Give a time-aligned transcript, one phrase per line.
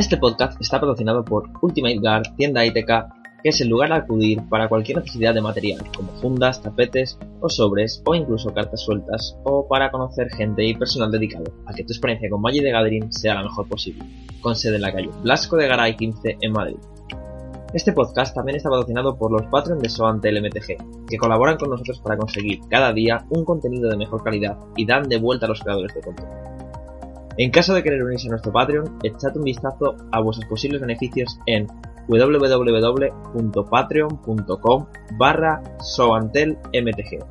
[0.00, 2.86] Este podcast está patrocinado por Ultimate Guard, tienda ITK,
[3.42, 7.50] que es el lugar a acudir para cualquier necesidad de material, como fundas, tapetes o
[7.50, 11.92] sobres, o incluso cartas sueltas, o para conocer gente y personal dedicado a que tu
[11.92, 14.02] experiencia con Magic de Gathering sea la mejor posible,
[14.40, 16.78] con sede en la calle Blasco de Garay 15 en Madrid.
[17.74, 22.00] Este podcast también está patrocinado por los Patreon de Soantel MTG, que colaboran con nosotros
[22.00, 25.60] para conseguir cada día un contenido de mejor calidad y dan de vuelta a los
[25.60, 26.59] creadores de contenido.
[27.42, 31.38] En caso de querer unirse a nuestro Patreon, echad un vistazo a vuestros posibles beneficios
[31.46, 31.66] en
[32.06, 37.24] www.patreon.com barra soantelmtg.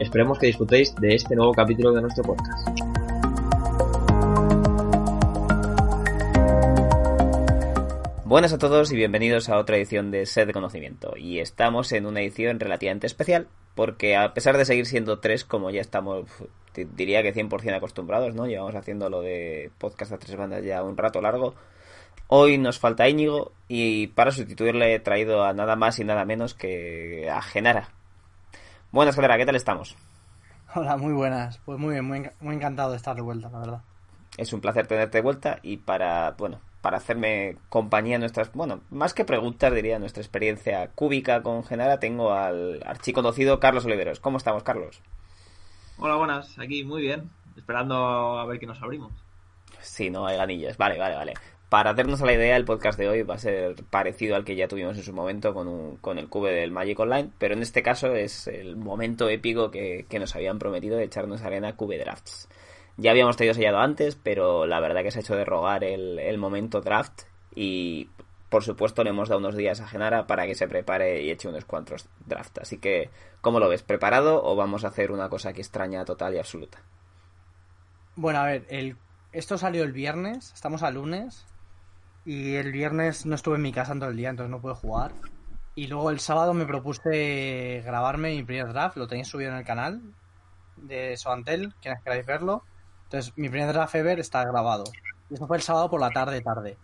[0.00, 2.68] Esperemos que disfrutéis de este nuevo capítulo de nuestro podcast.
[8.24, 11.16] Buenas a todos y bienvenidos a otra edición de Sed de Conocimiento.
[11.16, 15.70] Y estamos en una edición relativamente especial porque a pesar de seguir siendo tres, como
[15.70, 16.26] ya estamos,
[16.84, 18.46] diría que 100% acostumbrados, ¿no?
[18.46, 21.54] Llevamos haciendo lo de podcast a tres bandas ya un rato largo.
[22.28, 26.54] Hoy nos falta Íñigo y para sustituirle he traído a nada más y nada menos
[26.54, 27.88] que a Genara.
[28.90, 29.96] Buenas, Genara, ¿qué tal estamos?
[30.74, 31.58] Hola, muy buenas.
[31.64, 33.82] Pues muy bien, muy, muy encantado de estar de vuelta, la verdad.
[34.36, 39.14] Es un placer tenerte de vuelta y para, bueno, para hacerme compañía nuestras, bueno, más
[39.14, 44.20] que preguntas diría nuestra experiencia cúbica con Genara, tengo al archiconocido Carlos Oliveros.
[44.20, 45.00] ¿Cómo estamos, Carlos?
[45.98, 47.94] Hola, buenas, aquí muy bien, esperando
[48.38, 49.12] a ver qué nos abrimos.
[49.80, 51.34] Sí, no hay ganillas, vale, vale, vale.
[51.70, 54.68] Para hacernos la idea, el podcast de hoy va a ser parecido al que ya
[54.68, 58.14] tuvimos en su momento con, con el cube del Magic Online, pero en este caso
[58.14, 62.48] es el momento épico que, que nos habían prometido de echarnos arena cube drafts.
[62.98, 66.18] Ya habíamos tenido sellado antes, pero la verdad que se ha hecho de rogar el,
[66.18, 67.22] el momento draft
[67.54, 68.10] y
[68.48, 71.48] por supuesto le hemos dado unos días a Genara para que se prepare y eche
[71.48, 72.58] unos cuantos draft.
[72.58, 73.82] Así que, ¿cómo lo ves?
[73.82, 76.78] ¿Preparado o vamos a hacer una cosa que extraña total y absoluta?
[78.14, 78.96] Bueno, a ver, el,
[79.32, 81.46] esto salió el viernes, estamos a lunes,
[82.24, 85.12] y el viernes no estuve en mi casa todo el día, entonces no pude jugar.
[85.74, 89.64] Y luego el sábado me propuse grabarme mi primer draft, lo tenéis subido en el
[89.64, 90.00] canal
[90.76, 92.62] de Soantel, quienes queráis verlo.
[93.04, 94.84] Entonces, mi primer draft ever está grabado.
[95.30, 96.78] Y eso fue el sábado por la tarde, tarde.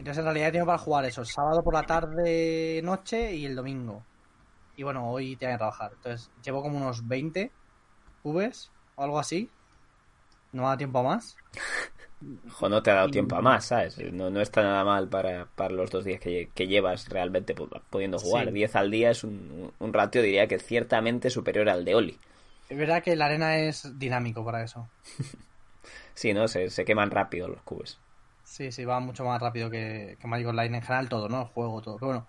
[0.00, 3.54] Entonces, en realidad tengo para jugar eso, el sábado por la tarde, noche y el
[3.54, 4.02] domingo.
[4.74, 5.92] Y bueno, hoy tengo que trabajar.
[5.94, 7.50] Entonces, llevo como unos 20
[8.22, 9.50] cubes o algo así.
[10.52, 11.36] No me da tiempo a más.
[12.48, 13.98] Ojo, no te ha dado tiempo a más, ¿sabes?
[14.10, 18.18] No, no está nada mal para, para los dos días que, que llevas realmente pudiendo
[18.18, 18.46] jugar.
[18.46, 18.52] Sí.
[18.54, 22.18] 10 al día es un, un ratio, diría que ciertamente superior al de Oli.
[22.70, 24.88] Es verdad que la arena es dinámico para eso.
[26.12, 26.48] Sí, ¿no?
[26.48, 27.98] Se, se queman rápido los cubos.
[28.50, 31.42] Sí, sí, va mucho más rápido que, que Magic Online en general, todo, ¿no?
[31.42, 31.96] El juego, todo.
[31.98, 32.28] Pero bueno,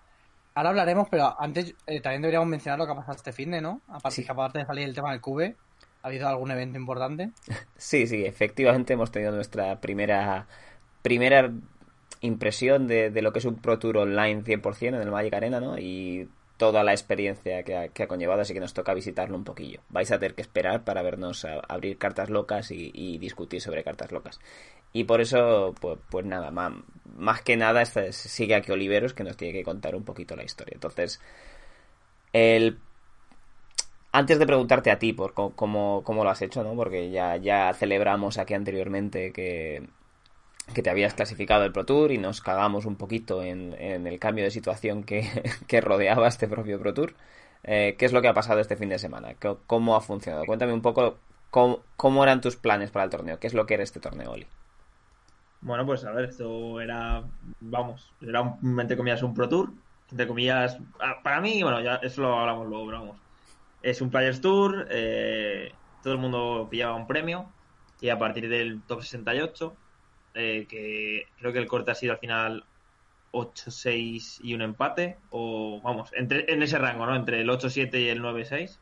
[0.54, 3.60] ahora hablaremos, pero antes eh, también deberíamos mencionar lo que ha pasado este fin de,
[3.60, 3.82] ¿no?
[3.88, 4.24] Aparte, Sí.
[4.24, 5.56] que aparte de salir el tema del cube,
[6.02, 7.32] ¿ha habido algún evento importante?
[7.76, 10.46] Sí, sí, efectivamente hemos tenido nuestra primera
[11.02, 11.52] primera
[12.20, 15.60] impresión de, de lo que es un Pro Tour online 100% en el Magic Arena,
[15.60, 15.78] ¿no?
[15.78, 19.44] Y toda la experiencia que ha, que ha conllevado, así que nos toca visitarlo un
[19.44, 19.80] poquillo.
[19.88, 23.82] Vais a tener que esperar para vernos a- abrir cartas locas y, y discutir sobre
[23.82, 24.38] cartas locas.
[24.92, 26.72] Y por eso, pues, pues nada, más,
[27.16, 30.44] más que nada esta- sigue aquí Oliveros que nos tiene que contar un poquito la
[30.44, 30.74] historia.
[30.74, 31.20] Entonces,
[32.32, 32.78] el
[34.12, 36.74] antes de preguntarte a ti por cómo, cómo lo has hecho, ¿no?
[36.74, 39.88] Porque ya, ya celebramos aquí anteriormente que,
[40.74, 44.18] que te habías clasificado el Pro Tour y nos cagamos un poquito en, en el
[44.20, 45.28] cambio de situación que,
[45.68, 47.14] que rodeaba este propio Pro Tour.
[47.64, 49.34] Eh, ¿Qué es lo que ha pasado este fin de semana?
[49.40, 50.46] ¿Cómo- ¿Cómo ha funcionado?
[50.46, 51.18] Cuéntame un poco
[51.50, 53.38] cómo, cómo eran tus planes para el torneo.
[53.40, 54.46] ¿Qué es lo que era este torneo, Oli?
[55.62, 57.22] Bueno, pues a ver, esto era,
[57.60, 59.72] vamos, era un, entre comillas un Pro Tour,
[60.10, 63.16] entre comillas, ah, para mí, bueno, ya eso lo hablamos luego, pero vamos.
[63.80, 65.72] Es un Players Tour, eh,
[66.02, 67.48] todo el mundo pillaba un premio
[68.00, 69.76] y a partir del top 68,
[70.34, 72.64] eh, que creo que el corte ha sido al final
[73.32, 77.14] 8-6 y un empate, o vamos, entre, en ese rango, ¿no?
[77.14, 78.78] Entre el 8-7 y el 9-6.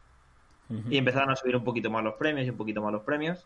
[0.88, 3.44] Y empezaron a subir un poquito más los premios y un poquito más los premios.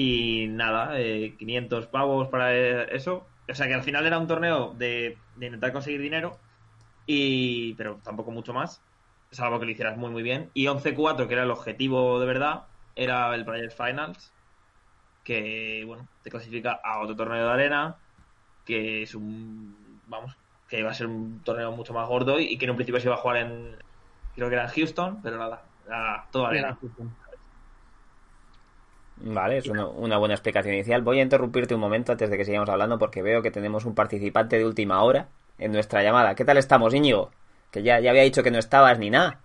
[0.00, 3.26] Y nada, eh, 500 pavos para eh, eso.
[3.48, 6.38] O sea que al final era un torneo de, de intentar conseguir dinero,
[7.04, 8.80] y pero tampoco mucho más,
[9.32, 10.52] salvo que lo hicieras muy muy bien.
[10.54, 14.32] Y 11-4, que era el objetivo de verdad, era el Players Finals,
[15.24, 17.96] que bueno, te clasifica a otro torneo de arena,
[18.64, 20.36] que es un, vamos,
[20.68, 23.00] que va a ser un torneo mucho más gordo y, y que en un principio
[23.00, 23.74] se iba a jugar en,
[24.36, 26.78] creo que era en Houston, pero nada, era todo arena.
[29.20, 31.02] Vale, es una, una buena explicación inicial.
[31.02, 33.94] Voy a interrumpirte un momento antes de que sigamos hablando porque veo que tenemos un
[33.94, 35.28] participante de última hora
[35.58, 36.34] en nuestra llamada.
[36.34, 37.30] ¿Qué tal estamos, Íñigo?
[37.70, 39.40] Que ya, ya había dicho que no estabas ni nada.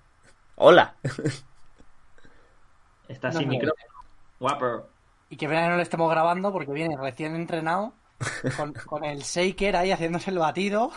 [0.55, 0.95] Hola.
[3.07, 3.53] Está No, sin no.
[3.53, 3.93] micrófono.
[4.39, 4.87] Guapo.
[5.29, 7.93] Y que pena que no le estemos grabando porque viene recién entrenado
[8.57, 10.91] con, con el shaker ahí haciéndose el batido.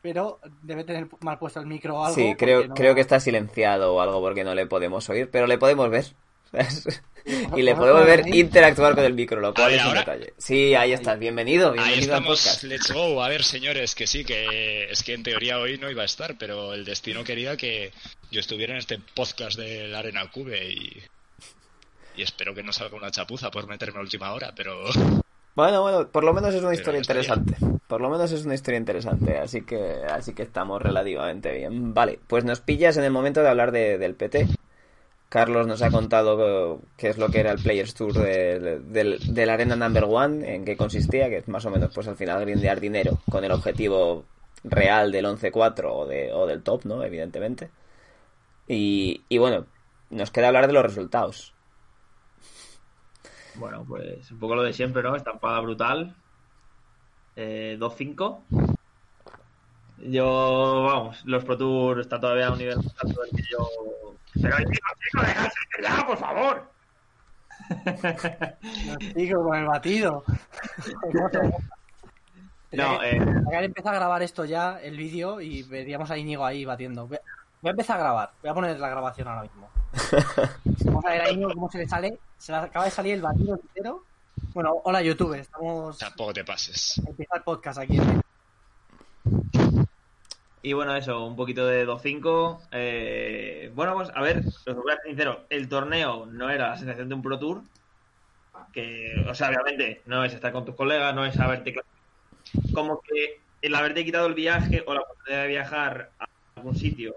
[0.00, 2.14] Pero debe tener mal puesto el micro o algo.
[2.14, 5.46] Sí, creo, no- creo que está silenciado o algo porque no le podemos oír, pero
[5.46, 6.06] le podemos ver.
[7.56, 10.00] y le podemos ver interactuar con el micro, lo cual ver, es un ahora.
[10.00, 10.32] detalle.
[10.38, 12.62] Sí, ahí estás, bienvenido, Ahí bienvenido al estamos, podcast.
[12.64, 13.22] let's go.
[13.22, 16.36] A ver, señores, que sí, que es que en teoría hoy no iba a estar,
[16.38, 17.92] pero el destino quería que
[18.30, 21.02] yo estuviera en este podcast de la Arena Cube y,
[22.16, 24.84] y espero que no salga una chapuza por meterme a última hora, pero
[25.54, 27.56] Bueno, bueno, por lo menos es una Pero historia interesante.
[27.88, 29.76] Por lo menos es una historia interesante, así que
[30.08, 31.92] así que estamos relativamente bien.
[31.94, 34.46] Vale, pues nos pillas en el momento de hablar de- del PT.
[35.28, 38.90] Carlos nos ha contado eh, qué es lo que era el Players Tour del,
[39.34, 42.40] del Arena Number One, en qué consistía, que es más o menos pues al final
[42.40, 44.24] grindear dinero con el objetivo
[44.64, 47.02] real del 11-4 o, de, o del top, ¿no?
[47.02, 47.70] Evidentemente.
[48.66, 49.66] Y, y bueno,
[50.10, 51.54] nos queda hablar de los resultados.
[53.54, 55.16] Bueno, pues un poco lo de siempre, ¿no?
[55.16, 56.14] Estampada brutal.
[57.36, 58.42] Eh, 2-5.
[59.98, 63.68] Yo, vamos, los Pro Tour está todavía a un nivel más alto del que yo.
[64.34, 66.70] Pero chicos, chicos, dejadse ya, por favor.
[69.14, 70.24] Digo, con el batido.
[72.70, 73.16] No, eh,
[73.62, 77.06] empezar a grabar esto ya, el vídeo, y veríamos a Íñigo ahí batiendo.
[77.06, 77.20] Voy a
[77.62, 78.30] voy a empezar a grabar.
[78.42, 79.70] Voy a poner la grabación ahora mismo.
[80.84, 82.18] Vamos a ver a Íñigo cómo se le sale.
[82.36, 84.04] Se le acaba de salir el batido entero.
[84.52, 85.98] Bueno, hola YouTube, estamos...
[85.98, 87.00] tampoco te pases.
[87.06, 87.98] Empieza el podcast aquí.
[90.62, 92.68] Y bueno, eso, un poquito de 2-5.
[92.72, 96.76] Eh, bueno, pues a ver, os voy a ser sincero, el torneo no era la
[96.76, 97.62] sensación de un Pro Tour.
[98.72, 101.74] Que, o sea, obviamente, no es estar con tus colegas, no es haberte.
[102.74, 106.26] Como que el haberte quitado el viaje o la oportunidad de viajar a
[106.56, 107.14] algún sitio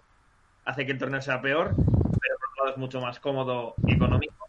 [0.66, 3.94] hace que el torneo sea peor, pero por otro lado es mucho más cómodo y
[3.94, 4.48] económico.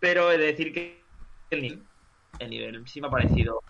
[0.00, 1.04] Pero he de decir que
[1.50, 1.82] el nivel,
[2.38, 3.62] el nivel sí me ha parecido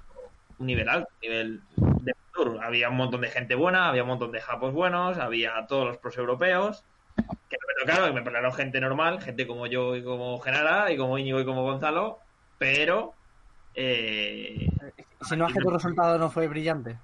[0.59, 2.59] un nivel alto, un nivel de tour.
[2.63, 5.99] Había un montón de gente buena, había un montón de japos buenos, había todos los
[5.99, 6.85] pros europeos.
[7.17, 11.19] Que me tocaron, me tocaron gente normal, gente como yo y como Genara, y como
[11.19, 12.19] Íñigo y como Gonzalo,
[12.59, 13.15] pero.
[13.75, 14.69] Eh,
[15.23, 16.99] Si no es que tu resultado no fue brillante.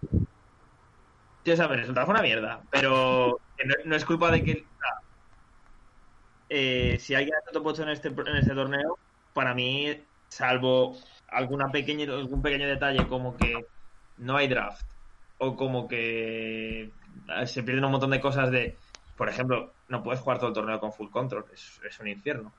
[1.42, 4.66] tío, o sea, el resultado fue una mierda, pero no, no es culpa de que.
[6.48, 8.98] eh, si alguien ha puesto en este, en este torneo,
[9.32, 10.96] para mí, salvo
[11.28, 13.66] alguna pequeña, algún pequeño detalle como que
[14.19, 14.94] no hay draft
[15.38, 18.76] o como que eh, se pierden un montón de cosas de,
[19.16, 22.52] por ejemplo, no puedes jugar todo el torneo con full control, es, es un infierno.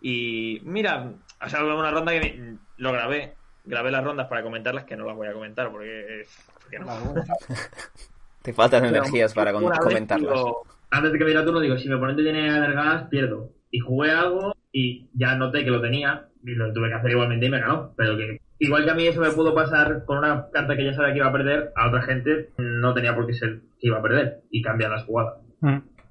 [0.00, 3.34] Y mira, ha salido una ronda que me- lo grabé,
[3.64, 6.24] grabé las rondas para comentarlas que no las voy a comentar porque,
[6.62, 6.86] porque no.
[8.42, 10.20] Te faltan Pero energías para comentarlas.
[10.20, 13.50] digo, antes de que me diera turno, digo, si mi oponente tiene alargadas, pierdo.
[13.70, 17.46] Y jugué algo y ya noté que lo tenía y lo tuve que hacer igualmente
[17.46, 17.92] y me ganó.
[17.96, 20.94] Pero que igual que a mí eso me pudo pasar con una carta que ya
[20.94, 23.98] sabía que iba a perder, a otra gente no tenía por qué ser que iba
[23.98, 25.34] a perder y cambiar las jugadas.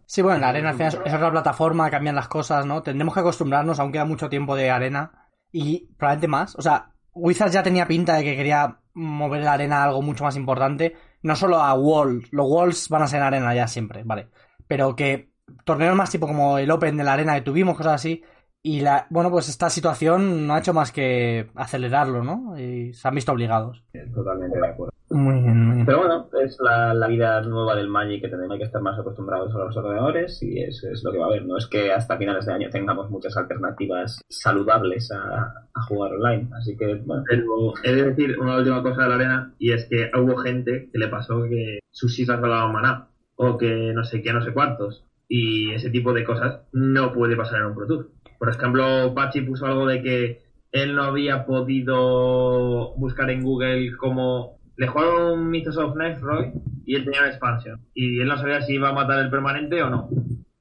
[0.06, 2.82] Sí, bueno, la arena al final es otra plataforma, cambian las cosas, ¿no?
[2.82, 6.56] Tendremos que acostumbrarnos, aún queda mucho tiempo de arena y probablemente más.
[6.56, 10.24] O sea, Wizards ya tenía pinta de que quería mover la arena a algo mucho
[10.24, 14.04] más importante, no solo a Wall, los Walls van a ser en arena ya siempre,
[14.04, 14.30] vale,
[14.68, 15.32] pero que
[15.66, 18.24] torneos más tipo como el Open de la arena que tuvimos, cosas así,
[18.64, 22.60] y la, bueno, pues esta situación no ha hecho más que acelerarlo, ¿no?
[22.60, 23.84] Y se han visto obligados.
[24.14, 24.92] Totalmente de acuerdo.
[25.10, 25.86] Muy bien, muy bien.
[25.86, 29.56] Pero bueno, es la, la vida nueva del Magic que tenemos que estar más acostumbrados
[29.56, 31.46] a los ordenadores y es, es lo que va a haber.
[31.46, 36.50] No es que hasta finales de año tengamos muchas alternativas saludables a, a jugar online.
[36.58, 37.24] Así que, bueno.
[37.30, 40.90] Pero he de decir una última cosa de la arena y es que hubo gente
[40.92, 44.52] que le pasó que sus islas regalaban maná o que no sé qué, no sé
[44.52, 45.06] cuántos.
[45.30, 48.12] Y ese tipo de cosas no puede pasar en un Pro Tour.
[48.40, 50.42] Por ejemplo, Pachi puso algo de que
[50.72, 56.52] él no había podido buscar en Google como le jugaron un Mythos of Roy
[56.86, 57.82] y él tenía una expansión.
[57.94, 60.10] Y él no sabía si iba a matar el permanente o no.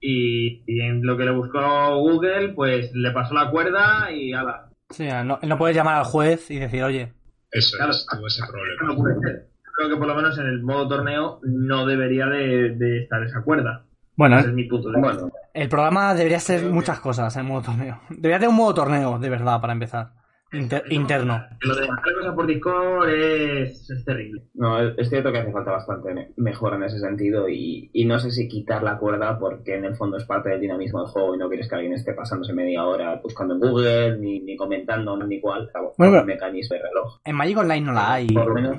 [0.01, 4.71] Y, y en lo que le buscó Google, pues le pasó la cuerda y ala.
[4.91, 7.13] Sí, no, no puedes llamar al juez y decir, oye,
[7.51, 7.93] Eso Claro.
[7.93, 8.83] es, tuvo ese problema.
[8.85, 9.47] no puede ser.
[9.77, 13.43] Creo que por lo menos en el modo torneo no debería de, de estar esa
[13.43, 13.85] cuerda.
[14.17, 15.13] Bueno, Ese es mi punto de vista.
[15.15, 18.01] Bueno, El programa debería ser muchas cosas en modo torneo.
[18.11, 20.11] Debería tener un modo torneo, de verdad, para empezar.
[20.53, 21.45] Inter- interno.
[21.61, 24.43] Lo de hacer cosas por Discord es, es terrible.
[24.55, 28.19] no, es cierto que hace falta bastante me- mejora en ese sentido y, y no
[28.21, 31.35] sé si quitar la cuerda porque en el fondo es parte del dinamismo del juego
[31.35, 35.17] y no quieres que alguien esté pasándose media hora buscando en Google ni, ni comentando
[35.17, 35.69] ni cual
[35.99, 37.19] Bueno, mecanismo de reloj.
[37.25, 38.29] En Magic Online no la hay.
[38.29, 38.77] Por lo menos,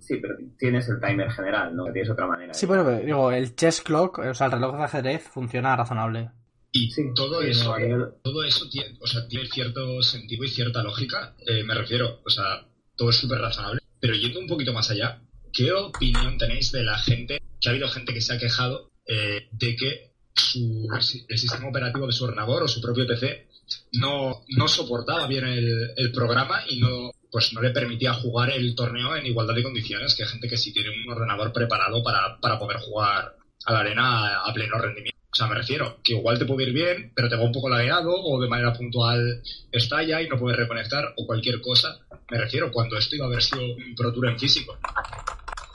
[0.00, 1.84] sí, pero tienes el timer general, ¿no?
[1.92, 2.54] Tienes otra manera.
[2.54, 6.30] Sí, pero digo, el chess clock, o sea, el reloj de ajedrez funciona razonable.
[6.72, 7.74] Y Sí, todo sí, eso,
[8.22, 11.34] todo eso tiene, o sea, tiene cierto sentido y cierta lógica.
[11.46, 13.80] Eh, me refiero, o sea, todo es súper razonable.
[14.00, 15.20] Pero yendo un poquito más allá,
[15.52, 19.48] ¿qué opinión tenéis de la gente, que ha habido gente que se ha quejado eh,
[19.52, 20.88] de que su,
[21.28, 23.48] el sistema operativo de su ordenador o su propio PC
[23.92, 29.16] no, no soportaba bien el, programa y no, pues no le permitía jugar el torneo
[29.16, 32.78] en igualdad de condiciones que gente que sí tiene un ordenador preparado para, para poder
[32.78, 35.12] jugar a la arena a, a pleno rendimiento.
[35.32, 37.70] O sea, me refiero que igual te puede ir bien, pero te va un poco
[37.70, 41.98] lagueado o de manera puntual estalla y no puedes reconectar o cualquier cosa.
[42.30, 44.76] Me refiero cuando esto iba a haber sido un Pro Tour en físico.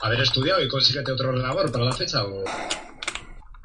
[0.00, 2.44] Haber estudiado y consíguete otro ordenador para la fecha o...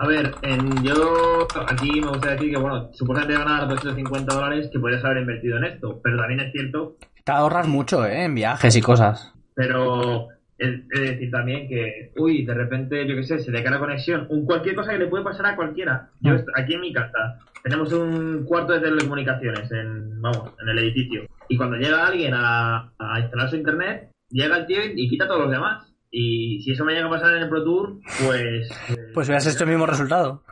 [0.04, 4.80] A ver, en, yo aquí me gustaría decir que, bueno, supuestamente ganar 250 dólares que
[4.80, 8.26] podrías haber invertido en esto, pero también es cierto, Te ahorras mucho, ¿eh?
[8.26, 9.34] En viajes y cosas.
[9.56, 13.72] pero es, es decir también que, uy, de repente, yo qué sé, se le cae
[13.72, 16.10] la conexión, un cualquier cosa que le puede pasar a cualquiera.
[16.20, 20.80] Yo est- aquí en mi casa tenemos un cuarto de telecomunicaciones en, vamos, en el
[20.80, 25.10] edificio, y cuando llega alguien a, a instalar su internet, llega el tío y, y
[25.10, 25.93] quita a todos los demás.
[26.16, 28.70] Y si eso me llega a pasar en el Pro Tour, pues...
[28.90, 30.44] eh, Pues hubieras hecho el mismo resultado.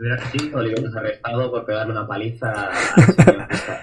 [0.00, 0.50] hubiera que sí.
[0.54, 2.70] O le hubieras arrestado por pegarle una paliza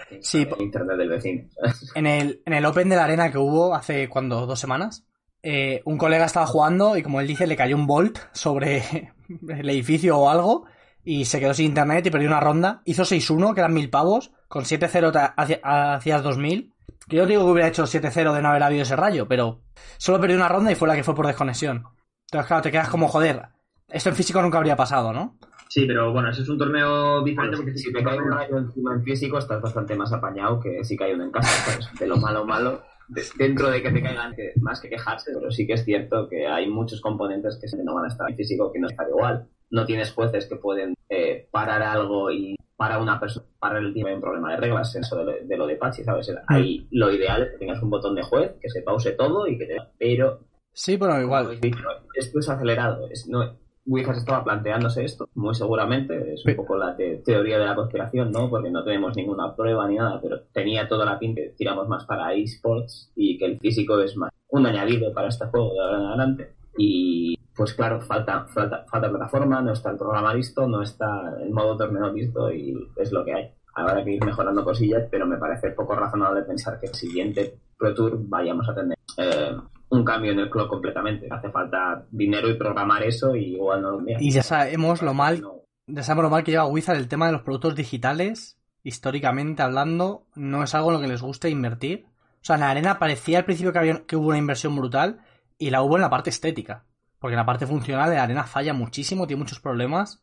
[0.09, 1.43] en Sí, el internet del vecino.
[1.95, 5.05] En el, en el Open de la Arena que hubo hace, cuando Dos semanas.
[5.43, 9.11] eh, un colega estaba jugando y como él dice, le cayó un bolt sobre
[9.47, 10.65] el edificio o algo
[11.03, 12.81] y se quedó sin internet y perdió una ronda.
[12.85, 15.59] Hizo 6-1, que eran mil pavos, con 7-0 te hacia-
[15.93, 16.73] hacías 2000.
[17.07, 19.61] Que yo no digo que hubiera hecho 7-0 de no haber habido ese rayo, pero
[19.97, 21.83] solo perdió una ronda y fue la que fue por desconexión.
[22.27, 23.43] Entonces, claro, te quedas como, joder,
[23.89, 25.37] esto en físico nunca habría pasado, ¿no?
[25.69, 28.93] Sí, pero bueno, ese es un torneo diferente porque si te cae un rayo encima
[28.93, 31.79] en físico, estás bastante más apañado que si cae uno en casa.
[31.99, 32.81] De lo malo, malo.
[33.07, 36.27] de- dentro de que te caigan, que, más que quejarse, pero sí que es cierto
[36.29, 39.47] que hay muchos componentes que no van a estar en físico que no está igual.
[39.69, 44.13] No tienes jueces que pueden eh, parar algo y para una persona, para el hay
[44.13, 46.31] un problema de reglas, eso de lo de, lo de Pachi, ¿sabes?
[46.47, 49.57] Ahí lo ideal es que tengas un botón de juez, que se pause todo y
[49.57, 49.77] que te...
[49.97, 50.39] Pero
[50.73, 51.59] Sí, como igual.
[51.61, 51.77] dicho,
[52.15, 53.07] esto es acelerado.
[53.09, 56.33] Es, no, Wizards estaba planteándose esto, muy seguramente.
[56.33, 56.57] Es un Sí.
[56.57, 58.49] poco la te- teoría de la conspiración, ¿no?
[58.49, 62.05] Porque no tenemos ninguna prueba ni nada, pero tenía toda la pinta que tiramos más
[62.05, 65.97] para esports y que el físico es más un añadido para este juego de ahora
[65.99, 66.55] en adelante.
[66.77, 71.51] Y pues claro, falta, falta, falta plataforma, no está el programa listo, no está el
[71.51, 73.51] modo torneo listo y es lo que hay.
[73.73, 77.93] Habrá que ir mejorando cosillas, pero me parece poco razonable pensar que el siguiente Pro
[77.93, 79.55] Tour vayamos a tener eh,
[79.89, 81.27] un cambio en el club completamente.
[81.29, 84.21] Hace falta dinero y programar eso y igual no lo envían.
[84.21, 85.65] Y ya sabemos lo mal No.
[85.87, 90.25] Ya sabemos lo mal que lleva Wizard el tema de los productos digitales, históricamente hablando,
[90.33, 92.05] no es algo en lo que les guste invertir.
[92.41, 95.19] O sea, en la arena parecía al principio que, había, que hubo una inversión brutal
[95.59, 96.85] y la hubo en la parte estética.
[97.25, 100.21] Porque en la parte funcional la arena falla muchísimo, tiene muchos problemas.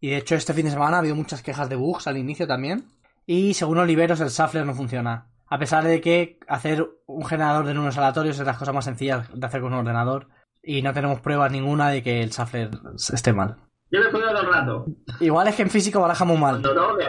[0.00, 2.46] Y de hecho este fin de semana ha habido muchas quejas de bugs al inicio
[2.46, 2.86] también.
[3.26, 5.26] Y según Oliveros el Shuffler no funciona.
[5.46, 8.86] A pesar de que hacer un generador de números aleatorios es de las cosas más
[8.86, 10.28] sencillas de hacer con un ordenador.
[10.62, 13.58] Y no tenemos pruebas ninguna de que el Shuffler esté mal.
[13.90, 14.86] Yo me todo el rato.
[15.20, 16.62] Igual es que en físico baraja muy mal.
[16.62, 17.04] Cuando no, me.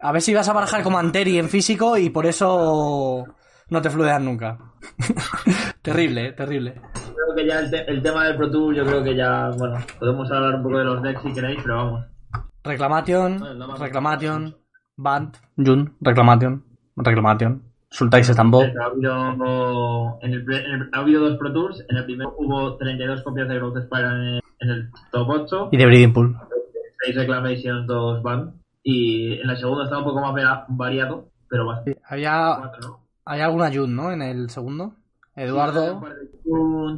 [0.00, 3.24] A ver si vas a barajar como Anteri en físico y por eso
[3.70, 4.58] no te fluedean nunca.
[5.80, 6.82] terrible, eh, terrible.
[7.24, 9.76] Creo que ya el, te- el tema del Pro Tour, yo creo que ya, bueno,
[9.98, 12.04] podemos hablar un poco de los decks si queréis, pero vamos.
[12.64, 14.56] Reclamation, Bueno, Reclamation,
[14.96, 16.64] Band, Jun, Reclamation,
[16.96, 17.62] Reclamation.
[17.90, 18.60] Sultai se estampó.
[18.62, 21.82] Ha habido, en el, pre- en el- ha habido dos Pro Tours.
[21.88, 25.68] En el primero hubo 32 copias de Growth Spire en el, en el top 8,
[25.72, 26.36] Y de Breeding Pool.
[27.04, 28.52] 6 Reclamations, 2 Band.
[28.82, 31.98] Y en la segunda está un poco más varia- variado, pero bastante.
[32.06, 32.52] Había,
[33.24, 34.10] había alguna Jun, ¿no?
[34.12, 34.92] En el segundo.
[35.38, 36.02] Eduardo.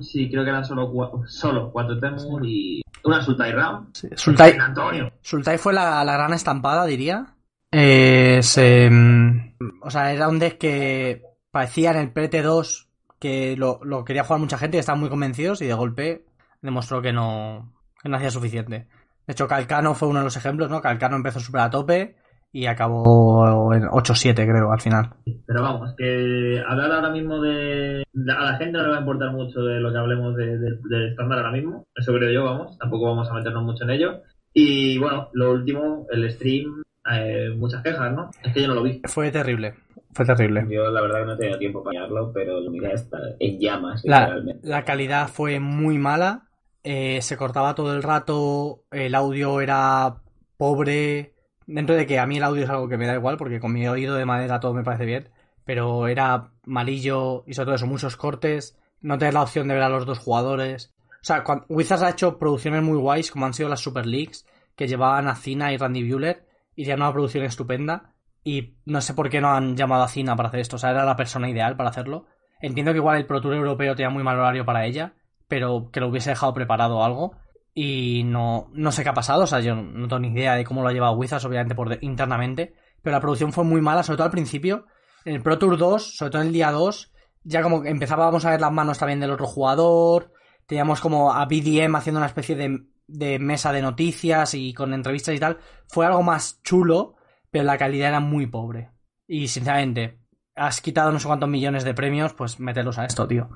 [0.02, 3.90] Sí, creo que eran solo, cua- solo cuatro Temur y una Sultai Ram.
[3.92, 5.12] Sí, Sultai, Antonio.
[5.20, 7.34] Sultai fue la, la gran estampada, diría.
[7.72, 13.80] Eh, se, mm, o sea, era un deck que parecía en el PT2 que lo,
[13.84, 16.24] lo quería jugar mucha gente y estaban muy convencidos y de golpe
[16.62, 18.88] demostró que no, que no hacía suficiente.
[19.26, 20.80] De hecho, Calcano fue uno de los ejemplos, ¿no?
[20.80, 22.16] Calcano empezó súper a tope
[22.52, 25.10] y acabó en 8-7, creo, al final.
[25.46, 28.02] Pero vamos, que hablar ahora mismo de...
[28.36, 30.78] A la gente no le va a importar mucho de lo que hablemos de- de-
[30.88, 31.84] del estándar ahora mismo.
[31.94, 32.76] Eso creo yo, vamos.
[32.78, 34.22] Tampoco vamos a meternos mucho en ello.
[34.52, 38.30] Y bueno, lo último, el stream, eh, muchas quejas, ¿no?
[38.42, 39.00] Es que yo no lo vi.
[39.04, 39.74] Fue terrible.
[40.12, 40.66] Fue terrible.
[40.68, 43.60] Yo la verdad que no he tenido tiempo para mirarlo, pero lo miré hasta en
[43.60, 44.66] llamas, La, literalmente.
[44.68, 46.48] la calidad fue muy mala.
[46.82, 48.80] eh, se cortaba todo el rato.
[48.90, 50.16] El audio era
[50.56, 51.34] pobre.
[51.72, 53.72] Dentro de que a mí el audio es algo que me da igual, porque con
[53.72, 55.28] mi oído de madera todo me parece bien.
[55.64, 58.76] Pero era malillo y sobre todo eso, muchos cortes.
[59.00, 60.92] No tener la opción de ver a los dos jugadores.
[61.22, 64.46] O sea, cuan- Wizards ha hecho producciones muy guays, como han sido las Super Leagues,
[64.74, 68.14] que llevaban a Cina y Randy Bueller, y ya una producción estupenda.
[68.42, 70.76] y no sé por qué no han llamado a Cina para hacer esto.
[70.76, 72.24] O sea, era la persona ideal para hacerlo.
[72.62, 75.12] Entiendo que igual el Pro Tour europeo tenía muy mal horario para ella,
[75.46, 77.34] pero que lo hubiese dejado preparado algo.
[77.74, 80.64] Y no, no sé qué ha pasado, o sea, yo no tengo ni idea de
[80.64, 84.16] cómo lo ha llevado Wizards, obviamente por internamente, pero la producción fue muy mala, sobre
[84.18, 84.86] todo al principio.
[85.24, 87.12] En el Pro Tour 2, sobre todo en el día 2,
[87.44, 90.32] ya como empezábamos a ver las manos también del otro jugador,
[90.66, 95.34] teníamos como a BDM haciendo una especie de, de mesa de noticias y con entrevistas
[95.34, 95.58] y tal.
[95.86, 97.16] Fue algo más chulo,
[97.50, 98.90] pero la calidad era muy pobre.
[99.26, 100.20] Y sinceramente,
[100.54, 103.48] has quitado no sé cuántos millones de premios, pues mételos a esto, tío.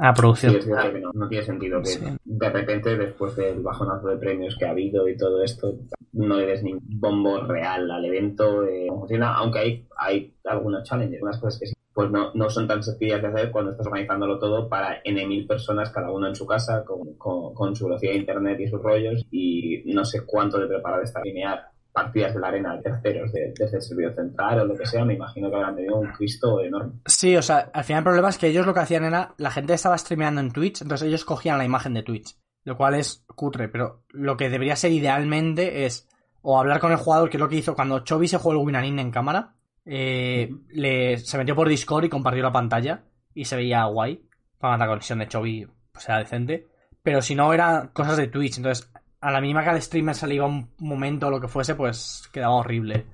[0.00, 0.52] A producción.
[0.52, 2.04] Sí, es cierto que no, no tiene sentido que Sí.
[2.24, 5.74] de repente, después del bajonazo de premios que ha habido y todo esto,
[6.12, 8.64] no le des ningún bombo real al evento.
[8.64, 12.68] eh, funciona, aunque hay, hay algunos challenges, algunas cosas que sí, pues no, no son
[12.68, 16.34] tan sencillas de hacer cuando estás organizándolo todo para N mil personas, cada uno en
[16.36, 20.24] su casa, con, con, con su velocidad de internet y sus rollos, y no sé
[20.24, 21.66] cuánto de preparar esta linear
[22.02, 25.04] partidas de la arena de terceros de- desde el servidor central o lo que sea,
[25.04, 26.92] me imagino que habrán tenido un Cristo enorme.
[27.06, 29.50] Sí, o sea, al final el problema es que ellos lo que hacían era, la
[29.50, 33.24] gente estaba streameando en Twitch, entonces ellos cogían la imagen de Twitch, lo cual es
[33.34, 36.08] cutre, pero lo que debería ser idealmente es
[36.42, 38.58] o hablar con el jugador, que es lo que hizo cuando Chovy se jugó el
[38.64, 43.56] Winanin en cámara, eh, le, se metió por Discord y compartió la pantalla y se
[43.56, 44.22] veía guay,
[44.58, 46.66] para la conexión de Chovy pues, sea decente,
[47.02, 48.90] pero si no eran cosas de Twitch, entonces
[49.20, 51.74] a la mínima que al streamer se le iba un momento o lo que fuese,
[51.74, 53.06] pues quedaba horrible.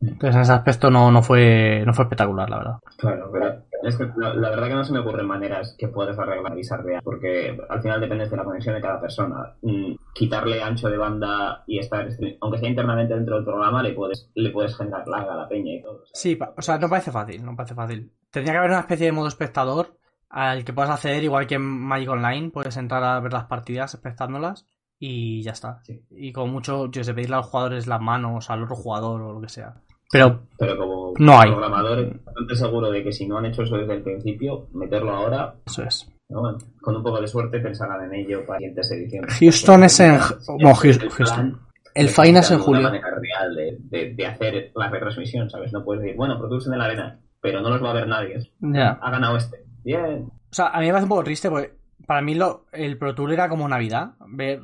[0.00, 2.78] Entonces en ese aspecto no, no fue no fue espectacular, la verdad.
[2.98, 6.18] Claro, pero es que la, la verdad que no se me ocurren maneras que puedas
[6.18, 9.54] arreglar avisar real, porque al final dependes de la conexión de cada persona.
[9.62, 12.06] Mm, quitarle ancho de banda y estar,
[12.40, 15.72] aunque sea internamente dentro del programa, le puedes, le puedes generar lag a la peña
[15.74, 16.02] y todo.
[16.12, 18.12] Sí, o sea, no parece fácil, no parece fácil.
[18.30, 19.96] Tendría que haber una especie de modo espectador
[20.28, 23.94] al que puedas acceder, igual que en Magic Online, puedes entrar a ver las partidas
[23.94, 24.66] espectándolas
[24.98, 25.80] y ya está.
[25.84, 26.02] Sí.
[26.10, 29.32] Y con mucho, yo sé, pedirle a los jugadores las manos, al otro jugador o
[29.32, 29.74] lo que sea.
[30.10, 31.50] Pero, Pero como No hay.
[31.50, 35.10] programador, estoy bastante seguro de que si no han hecho eso desde el principio, meterlo
[35.14, 36.10] ahora, eso es.
[36.28, 36.40] ¿no?
[36.40, 39.34] Bueno, con un poco de suerte pensarán en ello para siguientes ediciones.
[39.38, 41.60] Houston es en- Porque no, Houston- el Houston.
[42.08, 42.82] Final es en una julio.
[42.82, 45.72] manera real de, de- de hacer la retransmisión, ¿sabes?
[45.72, 48.38] No puedes decir, bueno, producen en la arena, pero no los va a ver nadie.
[48.60, 48.90] Ya.
[49.02, 49.64] Ha ganado este.
[49.84, 50.24] Bien.
[50.26, 51.72] O sea, a mí me parece un poco triste porque
[52.06, 54.14] para mí lo, el Pro Tour era como Navidad.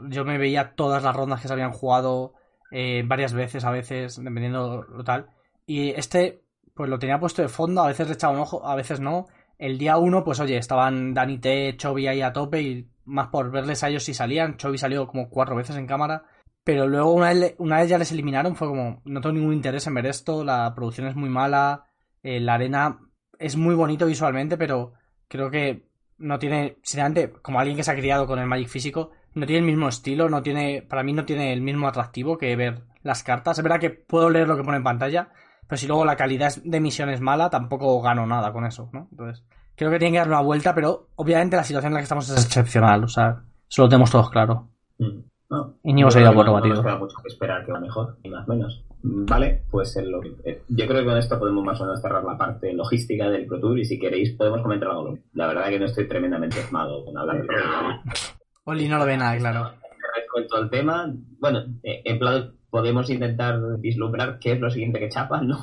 [0.08, 2.34] Yo me veía todas las rondas que se habían jugado
[2.70, 5.26] eh, varias veces, a veces, dependiendo lo tal.
[5.66, 6.42] Y este,
[6.74, 9.26] pues lo tenía puesto de fondo, a veces le echaba un ojo, a veces no.
[9.58, 13.50] El día uno, pues oye, estaban Dani T, Chovy ahí a tope y más por
[13.50, 14.56] verles a ellos si salían.
[14.56, 16.24] Chovy salió como cuatro veces en cámara.
[16.64, 19.86] Pero luego una vez, una vez ya les eliminaron, fue como, no tengo ningún interés
[19.86, 21.86] en ver esto, la producción es muy mala,
[22.22, 23.00] eh, la arena
[23.38, 24.92] es muy bonito visualmente, pero
[25.26, 25.88] creo que
[26.22, 29.60] no tiene, sinceramente, como alguien que se ha criado con el Magic físico, no tiene
[29.60, 33.22] el mismo estilo, no tiene, para mí no tiene el mismo atractivo que ver las
[33.22, 33.58] cartas.
[33.58, 35.30] Es verdad que puedo leer lo que pone en pantalla,
[35.66, 39.08] pero si luego la calidad de emisión es mala, tampoco gano nada con eso, ¿no?
[39.10, 42.04] Entonces, creo que tiene que dar una vuelta, pero obviamente la situación en la que
[42.04, 44.68] estamos es excepcional, o sea, eso lo tenemos todos claro.
[44.98, 45.20] Mm.
[45.52, 45.74] No.
[45.84, 46.74] Íñigo Yo se ha ido creo que por no- lo no batido.
[46.76, 48.84] nos queda mucho que esperar que va mejor, ni más menos.
[49.02, 52.38] Vale, pues el, eh, yo creo que con esto podemos más o menos cerrar la
[52.38, 55.18] parte logística del Pro Tour y si queréis podemos comentar algo.
[55.34, 58.02] La verdad que no estoy tremendamente esmado con hablar del programa.
[58.64, 59.70] Oli no lo ve nada claro.
[60.16, 65.08] Respecto al tema, bueno, eh, en plan podemos intentar vislumbrar qué es lo siguiente que
[65.10, 65.58] chapan, ¿no?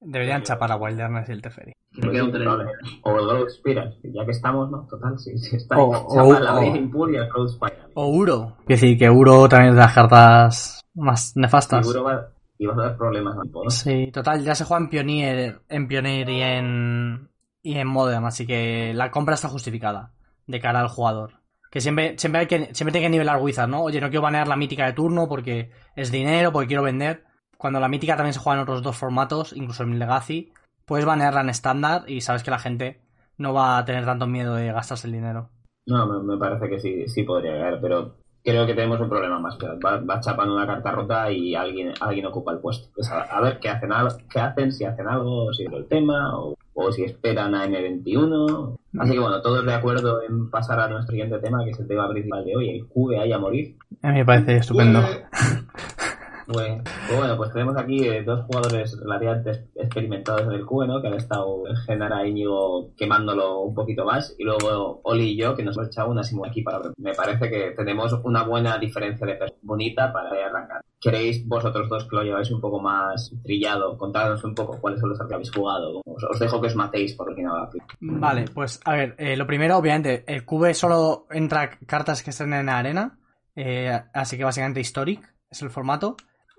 [0.00, 1.72] Deberían chapar a Wilderness y el Teferi.
[2.00, 2.98] Pues sí.
[3.02, 4.86] O el Growth Spiral, ya que estamos, ¿no?
[4.88, 5.92] Total, si, si está O-
[6.40, 7.90] la o- Pool y el Growth Spiral.
[7.94, 8.56] O Uro.
[8.66, 11.86] Quiero decir que Uro también es de las cartas más nefastas.
[11.86, 13.70] Seguro va, y vas a dar problemas al ¿no?
[13.70, 17.28] Sí, total, ya se juega en Pioneer, en Pioneer y en,
[17.62, 20.12] y en Modern, así que la compra está justificada
[20.46, 21.32] de cara al jugador.
[21.70, 23.82] Que siempre, siempre hay que, siempre tiene que nivelar Wizard, ¿no?
[23.82, 27.24] Oye, no quiero banear la mítica de turno porque es dinero, porque quiero vender.
[27.58, 30.50] Cuando la mítica también se juega en otros dos formatos, incluso en Legacy,
[30.88, 33.00] puedes banearla en estándar y sabes que la gente
[33.36, 35.50] no va a tener tanto miedo de gastarse el dinero.
[35.86, 39.38] No, me, me parece que sí, sí podría haber, pero creo que tenemos un problema
[39.38, 39.56] más.
[39.56, 42.88] que Va, va chapando una carta rota y alguien, alguien ocupa el puesto.
[42.94, 43.90] Pues a, a ver qué hacen,
[44.30, 48.76] qué hacen, si hacen algo, si es el tema, o, o si esperan a M21.
[48.98, 51.88] Así que bueno, todos de acuerdo en pasar a nuestro siguiente tema, que es el
[51.88, 53.76] tema principal de hoy, el QA a morir.
[54.02, 55.00] A mí me parece estupendo.
[56.48, 61.02] Bueno, pues bueno, pues tenemos aquí eh, dos jugadores relativamente experimentados en el QE, ¿no?
[61.02, 64.34] Que han estado Genara y Íñigo quemándolo un poquito más.
[64.38, 66.80] Y luego Oli y yo, que nos hemos echado una simulación aquí para...
[66.96, 70.80] Me parece que tenemos una buena diferencia de peso bonita para arrancar.
[70.98, 73.98] ¿Queréis vosotros dos que lo lleváis un poco más trillado?
[73.98, 76.00] Contadnos un poco cuáles son los que habéis jugado.
[76.04, 77.68] Os, dejo que os matéis por aquí nada.
[78.00, 82.54] Vale, pues a ver, eh, lo primero, obviamente, el QB solo entra cartas que estén
[82.54, 83.18] en la arena,
[83.54, 86.16] eh, así que básicamente Historic es el formato.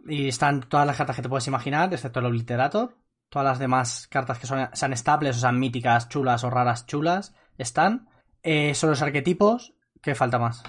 [0.07, 2.95] Y están todas las cartas que te puedes imaginar, excepto el Obliterator.
[3.29, 7.33] Todas las demás cartas que son, sean estables, o sean míticas, chulas o raras chulas,
[7.57, 8.09] están.
[8.41, 9.73] Eh, son los arquetipos.
[10.01, 10.63] ¿Qué falta más?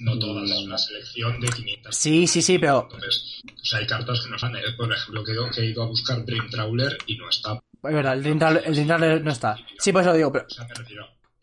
[0.00, 1.96] No todas, una selección de 500.
[1.96, 4.54] Sí, sí, sí, pero Entonces, o sea, hay cartas que no están.
[4.56, 7.54] eh, Por ejemplo, que he, ido a buscar Dream Trawler y no está.
[7.54, 9.56] es verdad, el Dream Traveler- el Dream Traveler no está.
[9.78, 10.66] Sí, pues lo digo, pero O sea,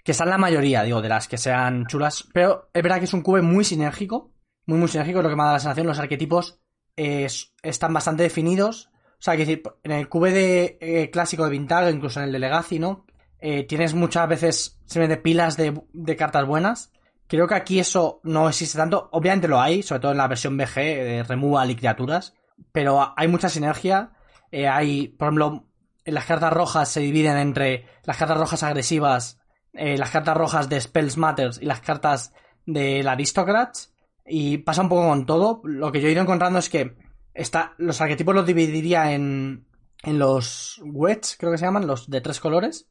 [0.03, 2.25] que están la mayoría, digo, de las que sean chulas.
[2.33, 4.31] Pero es verdad que es un cube muy sinérgico.
[4.67, 5.87] Muy, muy sinérgico, es lo que me ha dado la sensación.
[5.87, 6.59] Los arquetipos
[6.97, 7.27] eh,
[7.61, 8.89] están bastante definidos.
[9.19, 12.39] O sea, que en el cube de, eh, clásico de Vintage, incluso en el de
[12.39, 13.05] Legacy, ¿no?
[13.39, 16.91] Eh, tienes muchas veces simplemente pilas de, cartas buenas.
[17.27, 19.09] Creo que aquí eso no existe tanto.
[19.11, 22.33] Obviamente lo hay, sobre todo en la versión BG, de Removal y criaturas.
[22.71, 24.11] Pero hay mucha sinergia.
[24.51, 25.67] Eh, hay, por ejemplo,
[26.05, 29.39] las cartas rojas se dividen entre las cartas rojas agresivas,
[29.73, 32.33] eh, las cartas rojas de Spells Matters y las cartas
[32.65, 33.93] del Aristocrats.
[34.25, 35.61] Y pasa un poco con todo.
[35.63, 36.95] Lo que yo he ido encontrando es que
[37.33, 39.67] está, los arquetipos los dividiría en,
[40.03, 42.87] en los wets, creo que se llaman, los de tres colores.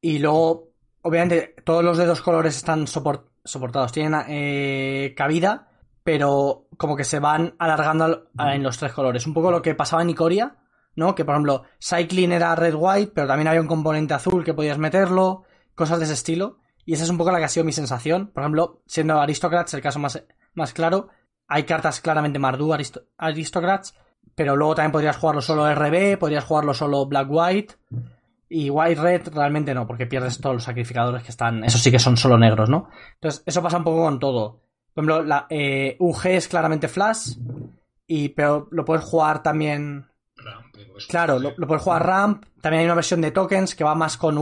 [0.00, 0.70] Y luego,
[1.02, 5.68] obviamente, todos los de dos colores están sopor- soportados, tienen eh, cabida,
[6.04, 9.26] pero como que se van alargando al- en los tres colores.
[9.26, 10.56] Un poco lo que pasaba en Icoria,
[10.94, 11.14] ¿no?
[11.14, 15.42] Que por ejemplo, Cycling era red-white, pero también había un componente azul que podías meterlo,
[15.74, 16.58] cosas de ese estilo.
[16.86, 18.28] Y esa es un poco la que ha sido mi sensación.
[18.28, 21.08] Por ejemplo, siendo Aristocrats el caso más, más claro,
[21.48, 23.94] hay cartas claramente Mardu Aristo- Aristocrats,
[24.34, 27.74] pero luego también podrías jugarlo solo RB, podrías jugarlo solo Black-White.
[28.48, 31.64] Y White Red realmente no, porque pierdes todos los sacrificadores que están.
[31.64, 32.88] Eso sí que son solo negros, ¿no?
[33.14, 34.60] Entonces, eso pasa un poco con todo.
[34.94, 37.36] Por ejemplo, la eh, UG es claramente Flash.
[38.06, 40.06] Y, pero lo puedes jugar también.
[40.36, 40.76] Ramp,
[41.08, 42.44] Claro, lo, lo puedes jugar Ramp.
[42.60, 44.36] También hay una versión de tokens que va más con,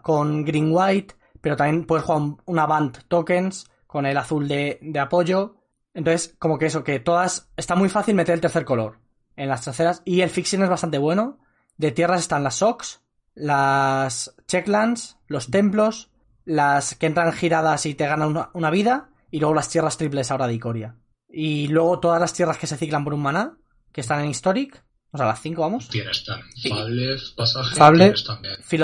[0.00, 1.14] con Green White.
[1.40, 5.56] Pero también puedes jugar un- una Band Tokens con el azul de, de apoyo.
[5.94, 7.48] Entonces, como que eso, que todas.
[7.56, 8.98] Está muy fácil meter el tercer color
[9.36, 10.02] en las traseras.
[10.04, 11.38] Y el fixing es bastante bueno.
[11.76, 13.00] De tierras están las Sox,
[13.34, 16.10] las Checklands, los templos,
[16.44, 19.10] las que entran giradas y te ganan una, una vida.
[19.30, 20.96] Y luego las tierras triples ahora de Icoria.
[21.28, 23.56] Y luego todas las tierras que se ciclan por un maná,
[23.92, 24.82] que están en Historic.
[25.12, 25.88] O sea, las cinco, vamos.
[25.88, 27.74] Tienes también Fable, pasaje.
[27.76, 28.14] Fable.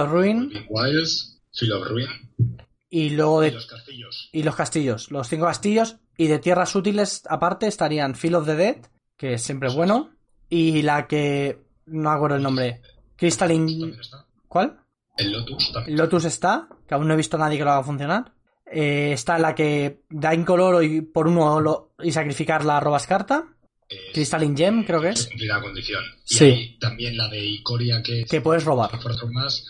[0.00, 0.52] Of Ruin.
[0.68, 1.35] Wilds,
[1.84, 2.08] Ruin.
[2.88, 4.28] Y luego Y los castillos.
[4.32, 5.96] Y los castillos, los cinco castillos.
[6.16, 8.76] Y de tierras útiles aparte estarían Field of the Dead,
[9.16, 10.10] que es siempre bueno.
[10.48, 11.62] Y la que.
[11.86, 12.80] No acuerdo el nombre.
[13.16, 13.96] Crystalline.
[14.48, 14.78] ¿Cuál?
[15.16, 15.96] El Lotus también.
[15.96, 18.32] Lotus está, que aún no he visto a nadie que lo haga funcionar.
[18.70, 23.44] Eh, está la que da incoloro y por uno lo- y sacrificarla robas carta.
[23.88, 26.02] Es- Crystalline Gem, creo que es cumplir la condición.
[26.28, 26.44] Y Sí.
[26.44, 28.90] hay también la de Icoria que Que puedes robar.
[29.32, 29.64] más,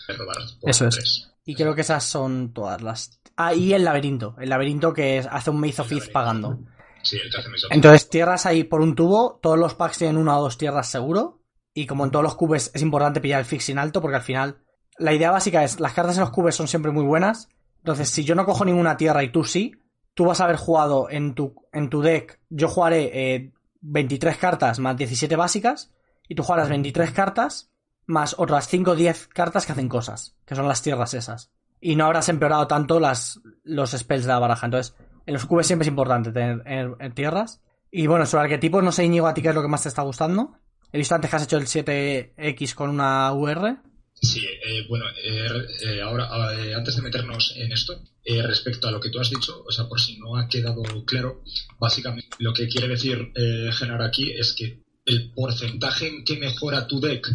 [0.63, 1.29] Eso es.
[1.47, 3.21] Y creo que esas son todas las.
[3.37, 4.35] Ah, y el laberinto.
[4.37, 6.59] El laberinto que es- hace un Maze of pagando.
[7.01, 10.37] Sí, el que hace Entonces, tierras ahí por un tubo, todos los packs tienen una
[10.37, 11.41] o dos tierras seguro.
[11.73, 14.57] Y como en todos los cubes es importante pillar el fixing alto, porque al final
[14.97, 17.47] la idea básica es, las cartas en los cubes son siempre muy buenas.
[17.77, 19.71] Entonces, si yo no cojo ninguna tierra y tú sí,
[20.15, 24.79] tú vas a haber jugado en tu, en tu deck, yo jugaré eh, 23 cartas
[24.79, 25.93] más 17 básicas,
[26.27, 27.71] y tú jugarás 23 cartas
[28.07, 31.51] más otras 5 o 10 cartas que hacen cosas, que son las tierras esas.
[31.79, 34.65] Y no habrás empeorado tanto las, los spells de la baraja.
[34.65, 37.61] Entonces, en los cubes siempre es importante tener en- en tierras.
[37.91, 39.89] Y bueno, sobre arquetipos, no sé, Íñigo, a ti qué es lo que más te
[39.89, 40.57] está gustando.
[40.91, 43.77] He visto antes que has hecho el 7X con una UR.
[44.19, 45.47] Sí, eh, bueno, eh,
[45.85, 49.29] eh, ahora, eh, antes de meternos en esto, eh, respecto a lo que tú has
[49.29, 51.43] dicho, o sea, por si no ha quedado claro,
[51.77, 56.87] básicamente lo que quiere decir eh, Genaro aquí es que el porcentaje en que mejora
[56.87, 57.27] tu deck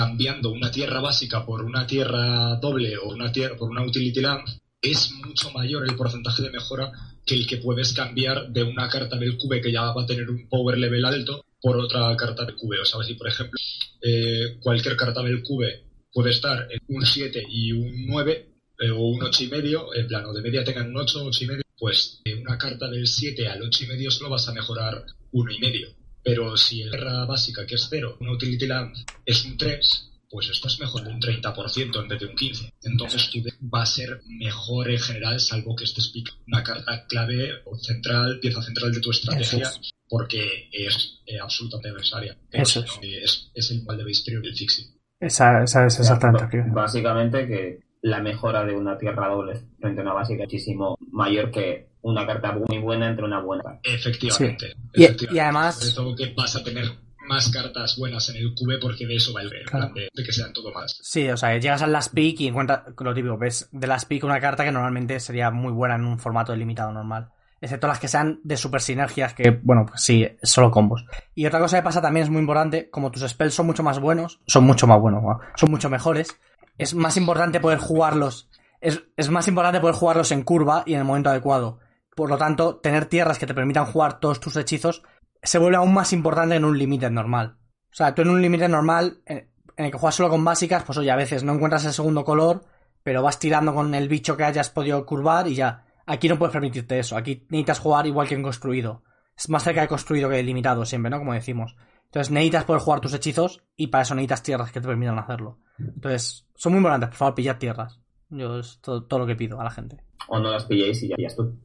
[0.00, 4.48] cambiando una tierra básica por una tierra doble o una tierra por una utility land
[4.80, 6.90] es mucho mayor el porcentaje de mejora
[7.26, 10.30] que el que puedes cambiar de una carta del cube que ya va a tener
[10.30, 12.80] un power level alto por otra carta del cube.
[12.80, 13.60] O sea, si por ejemplo
[14.00, 19.02] eh, cualquier carta del cube puede estar en un 7 y un 9 eh, o
[19.02, 21.62] un 8 y medio, en plan, o de media tengan un 8, 8 y medio,
[21.78, 25.52] pues de una carta del 7 al 8 y medio solo vas a mejorar uno
[25.52, 25.88] y medio.
[26.22, 30.48] Pero si el guerra básica, que es 0, una utility land, es un 3, pues
[30.50, 32.72] esto es mejor de un 30% en vez de un 15%.
[32.82, 37.06] Entonces tu deck va a ser mejor en general, salvo que estés picando una carta
[37.06, 39.70] clave o central, pieza central de tu estrategia,
[40.08, 42.36] porque es eh, absolutamente necesaria.
[42.50, 43.50] Pero Eso si no, es.
[43.54, 44.86] es el mal de base y el fixing.
[45.18, 50.14] Esa, esa es Ba- Básicamente que la mejora de una tierra doble frente a una
[50.14, 53.78] básica es muchísimo mayor que una carta muy buena entre una buena.
[53.82, 54.74] Efectivamente.
[54.94, 55.34] Y- efectivamente.
[55.34, 56.84] y además- Sobre todo que vas a tener
[57.28, 59.86] más cartas buenas en el QB porque de eso va el en Claro.
[59.86, 60.98] plan de, de que sean todo más.
[61.02, 64.24] Sí, o sea, llegas al last pick y encuentras lo típico, ves de last pick
[64.24, 67.28] una carta que normalmente sería muy buena en un formato delimitado normal.
[67.62, 71.04] excepto las que sean de super sinergias, que, bueno, pues sí, solo combos.
[71.34, 73.98] Y otra cosa que pasa también es muy importante, como tus spells son mucho más
[74.00, 75.22] buenos, son mucho más buenos,
[75.56, 76.34] son mucho mejores,
[76.78, 78.48] es más importante poder jugarlos,
[78.80, 81.80] es, es más importante poder jugarlos en curva y en el momento adecuado.
[82.14, 85.02] Por lo tanto, tener tierras que te permitan jugar todos tus hechizos
[85.42, 87.56] se vuelve aún más importante en un límite normal.
[87.90, 90.84] O sea, tú en un límite normal, en, en el que juegas solo con básicas,
[90.84, 92.64] pues oye, a veces no encuentras el segundo color,
[93.02, 95.86] pero vas tirando con el bicho que hayas podido curvar y ya.
[96.06, 97.16] Aquí no puedes permitirte eso.
[97.16, 99.02] Aquí necesitas jugar igual que en construido.
[99.36, 101.18] Es más cerca de construido que de limitado siempre, ¿no?
[101.18, 101.76] Como decimos.
[102.06, 105.60] Entonces necesitas poder jugar tus hechizos y para eso necesitas tierras que te permitan hacerlo.
[105.78, 108.00] Entonces, son muy importantes, por favor, pillad tierras.
[108.28, 110.02] Yo es todo, lo que pido a la gente.
[110.28, 111.56] O no las pilléis y ya pillas tú.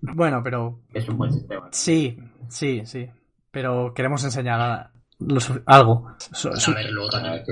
[0.00, 1.68] Bueno, pero Es un buen sistema.
[1.72, 3.06] sí, sí, sí.
[3.50, 4.92] Pero queremos enseñar a-
[5.66, 6.10] algo.
[6.32, 7.42] So- so- A ver, luego también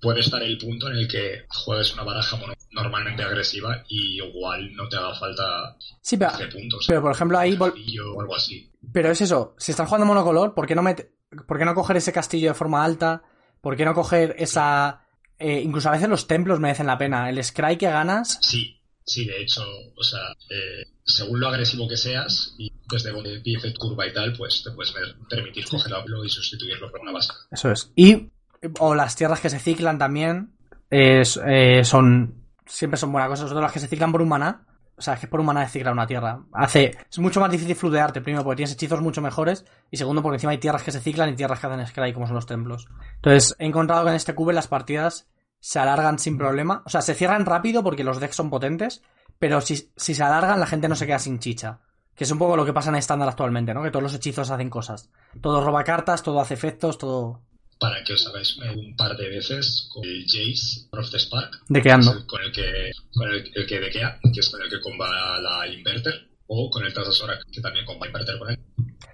[0.00, 2.38] puede estar el punto en el que juegues una baraja
[2.72, 6.84] normalmente agresiva y igual no te haga falta sí, pero, 12 puntos.
[6.88, 7.56] pero por ejemplo ahí...
[7.58, 8.70] o algo así.
[8.92, 11.08] Pero es eso, si estás jugando monocolor, ¿por qué no, met-
[11.46, 13.22] ¿por qué no coger ese castillo de forma alta?
[13.60, 15.02] ¿Por qué no coger esa...
[15.38, 17.28] eh, incluso a veces los templos merecen la pena.
[17.28, 18.38] El scry que ganas...
[18.40, 19.62] Sí, sí, de hecho,
[19.96, 24.32] o sea, eh, según lo agresivo que seas y desde donde tu curva y tal,
[24.36, 27.32] pues te puedes ver- permitir cogerlo y sustituirlo por una base.
[27.50, 27.90] Eso es.
[27.96, 28.30] Y...
[28.78, 30.52] O las tierras que se ciclan también.
[30.90, 32.34] es- eh, son...
[32.66, 33.48] Siempre son buenas cosas.
[33.48, 34.66] Todo las que se ciclan por un maná.
[34.96, 36.42] O sea, es que por un maná de ciclar una tierra.
[36.52, 36.96] Hace...
[37.10, 38.20] Es mucho más difícil fludearte.
[38.20, 39.64] Primero porque tienes hechizos mucho mejores.
[39.90, 42.26] Y segundo porque encima hay tierras que se ciclan y tierras que hacen scry como
[42.26, 42.86] son los templos.
[43.16, 45.26] Entonces, he encontrado que en este cube las partidas
[45.60, 46.82] se alargan sin problema.
[46.86, 49.02] O sea, se cierran rápido porque los decks son potentes,
[49.38, 51.80] pero si, si se alargan la gente no se queda sin chicha.
[52.14, 53.82] Que es un poco lo que pasa en estándar actualmente, ¿no?
[53.82, 55.08] Que todos los hechizos hacen cosas.
[55.40, 57.42] Todo roba cartas, todo hace efectos, todo...
[57.78, 62.26] Para que os hagáis un par de veces con el Jace of the Spark, Dequeando.
[62.26, 65.08] con el que, con el, el que dequea, que es con el que comba
[65.40, 68.60] la Inverter, o con el Tasasora, que también comba Inverter con él.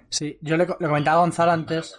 [0.09, 1.95] Sí, yo le, co- le comentaba a Gonzalo antes...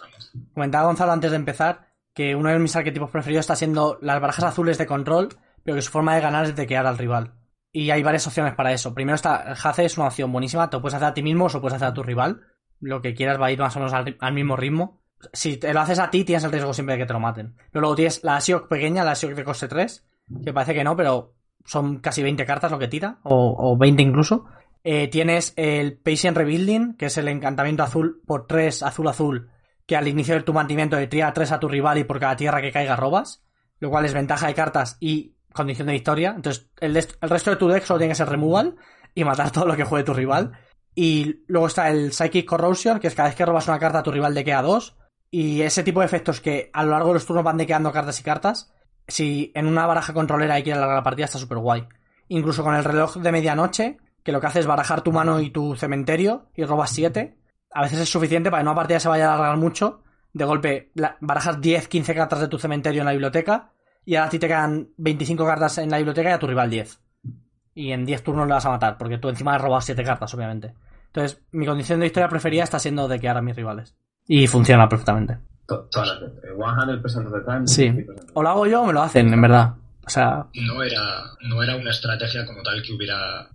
[0.52, 1.87] Comentaba a Gonzalo antes de empezar
[2.18, 5.28] que uno de mis arquetipos preferidos está siendo las barajas azules de control,
[5.62, 7.34] pero que su forma de ganar es dequear al rival.
[7.70, 8.92] Y hay varias opciones para eso.
[8.92, 11.48] Primero está, Hace es una opción buenísima, te lo puedes hacer a ti mismo o
[11.48, 12.40] lo puedes hacer a tu rival.
[12.80, 15.00] Lo que quieras va a ir más o menos al mismo ritmo.
[15.32, 17.54] Si te lo haces a ti, tienes el riesgo siempre de que te lo maten.
[17.70, 20.04] Pero luego tienes la Asiok pequeña, la Asiok de coste 3,
[20.44, 24.02] que parece que no, pero son casi 20 cartas lo que tira, o, o 20
[24.02, 24.46] incluso.
[24.82, 29.52] Eh, tienes el Patient Rebuilding, que es el encantamiento azul por 3, azul-azul,
[29.88, 32.36] que al inicio de tu mantenimiento le tira 3 a tu rival y por cada
[32.36, 33.42] tierra que caiga robas,
[33.80, 36.34] lo cual es ventaja de cartas y condición de victoria.
[36.36, 38.76] Entonces, el, resto de tu deck solo tiene que ser removal
[39.14, 40.52] y matar todo lo que juegue tu rival.
[40.94, 44.10] Y luego está el Psychic Corrosion, que es cada vez que robas una carta, tu
[44.10, 44.94] rival dequea 2.
[45.30, 48.20] Y ese tipo de efectos que a lo largo de los turnos van dequeando cartas
[48.20, 48.74] y cartas,
[49.06, 51.88] si en una baraja controlera hay que alargar la partida, está súper guay.
[52.28, 55.48] Incluso con el reloj de medianoche, que lo que hace es barajar tu mano y
[55.48, 57.37] tu cementerio y robas 7.
[57.72, 60.02] A veces es suficiente para que una partida se vaya a alargar mucho.
[60.32, 63.70] De golpe, la- barajas 10, 15 cartas de tu cementerio en la biblioteca
[64.04, 66.70] y ahora a ti te quedan 25 cartas en la biblioteca y a tu rival
[66.70, 67.00] 10.
[67.74, 70.32] Y en 10 turnos le vas a matar, porque tú encima has robado 7 cartas,
[70.34, 70.74] obviamente.
[71.06, 73.96] Entonces, mi condición de historia preferida está siendo dequear a mis rivales.
[74.26, 75.38] Y funciona perfectamente.
[75.66, 76.50] To- Todas las veces.
[76.56, 77.66] 100% of the time.
[77.66, 77.88] Sí.
[77.88, 79.74] 50% O lo hago yo o me lo hacen, en verdad.
[80.06, 81.00] O sea, No era,
[81.48, 83.48] no era una estrategia como tal que hubiera,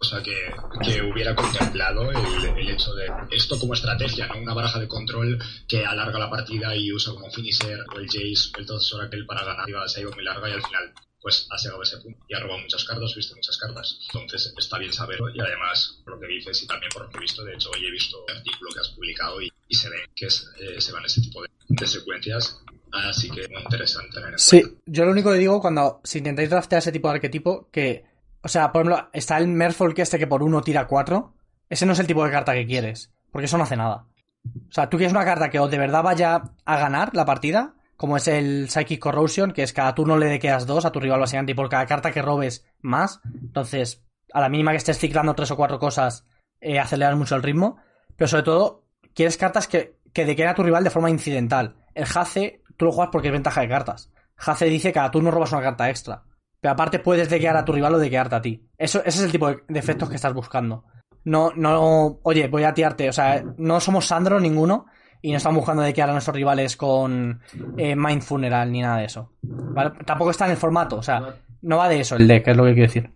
[0.00, 0.36] o sea, que,
[0.84, 5.38] que hubiera contemplado el, el hecho de esto como estrategia, no una baraja de control
[5.66, 9.24] que alarga la partida y usa como finisher o el Jace o el Todos Oracle
[9.24, 9.66] para ganar.
[9.88, 12.34] Se ha ido muy larga y al final pues has llegado a ese punto y
[12.34, 13.98] has robado muchas cartas, viste muchas cartas.
[14.14, 17.18] Entonces está bien saberlo y además, por lo que dices y también por lo que
[17.18, 19.90] he visto, de hecho hoy he visto el artículo que has publicado y, y se
[19.90, 22.60] ve que es, eh, se van ese tipo de, de secuencias.
[22.90, 26.48] Así que muy interesante tener en Sí, yo lo único que digo cuando, si intentáis
[26.48, 28.04] draftear ese tipo de arquetipo, que,
[28.42, 31.34] o sea, por ejemplo, está el Merfolk este que por uno tira cuatro,
[31.68, 34.06] ese no es el tipo de carta que quieres, porque eso no hace nada.
[34.44, 38.16] O sea, tú quieres una carta que de verdad vaya a ganar la partida, como
[38.16, 41.52] es el Psychic Corrosion, que es cada turno le dequeas dos a tu rival básicamente,
[41.52, 45.50] y por cada carta que robes más, entonces, a la mínima que estés ciclando tres
[45.50, 46.24] o cuatro cosas,
[46.60, 47.78] eh, aceleras mucho el ritmo,
[48.16, 51.76] pero sobre todo, quieres cartas que, que dequeen a tu rival de forma incidental.
[51.94, 54.10] El Hace, tú lo juegas porque es ventaja de cartas.
[54.36, 56.22] Hace dice que cada turno robas una carta extra.
[56.60, 58.66] Pero aparte puedes dequear a tu rival o dequearte a ti.
[58.76, 60.84] Eso, ese es el tipo de, de efectos que estás buscando.
[61.24, 63.08] No, no, oye, voy a tirarte.
[63.08, 64.86] O sea, no somos Sandro ninguno
[65.20, 67.40] y no estamos buscando dequear a nuestros rivales con
[67.76, 69.32] eh, Mind Funeral ni nada de eso.
[69.42, 69.92] ¿Vale?
[70.04, 70.96] Tampoco está en el formato.
[70.96, 73.10] O sea, no va de eso el deck, es lo que quiero decir.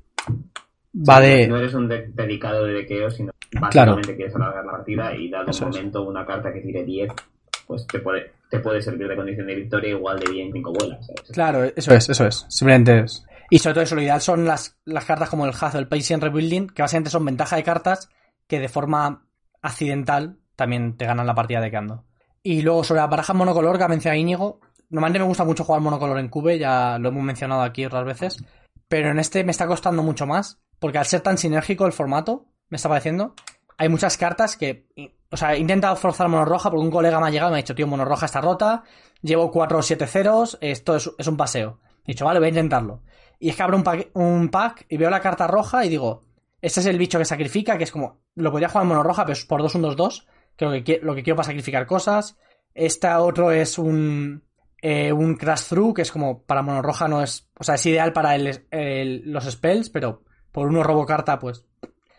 [1.08, 1.48] Va de...
[1.48, 3.32] No eres un deck dedicado de dequeo, sino
[3.70, 3.92] Claro.
[3.96, 5.76] básicamente quieres alargar la partida y dado Eso un es.
[5.76, 7.10] momento una carta que tire 10,
[7.66, 11.06] pues te puede, te puede servir de condición de victoria igual de bien 5 vuelas.
[11.06, 11.30] ¿sabes?
[11.32, 12.46] Claro, eso es, eso es.
[12.48, 13.24] Simplemente es.
[13.52, 16.22] Y sobre todo eso, lo ideal son las, las cartas como el Hazo, el Patient
[16.22, 18.08] Rebuilding, que básicamente son ventaja de cartas
[18.46, 19.26] que de forma
[19.60, 22.06] accidental también te ganan la partida de Kando.
[22.42, 25.82] Y luego sobre la baraja monocolor que ha mencionado Íñigo, normalmente me gusta mucho jugar
[25.82, 28.42] monocolor en Cube, ya lo hemos mencionado aquí otras veces,
[28.88, 32.46] pero en este me está costando mucho más, porque al ser tan sinérgico el formato,
[32.70, 33.34] me está pareciendo,
[33.76, 34.86] hay muchas cartas que,
[35.30, 37.58] o sea, he intentado forzar mono roja porque un colega me ha llegado y me
[37.58, 38.82] ha dicho, tío, mono roja está rota,
[39.20, 41.80] llevo 4 o 7 ceros, esto es, es un paseo.
[42.06, 43.02] He dicho, vale, voy a intentarlo.
[43.42, 43.76] Y es que abro
[44.14, 46.22] un pack, y veo la carta roja y digo,
[46.60, 49.24] este es el bicho que sacrifica, que es como, lo podría jugar en mono roja,
[49.24, 50.26] pero es por 2 1 2 2
[50.56, 52.38] que lo que, lo que quiero para sacrificar cosas.
[52.72, 54.44] Este otro es un,
[54.80, 57.84] eh, un Crash Through, que es como para mono roja no es, o sea, es
[57.84, 61.66] ideal para los spells, pero por uno robo carta, pues.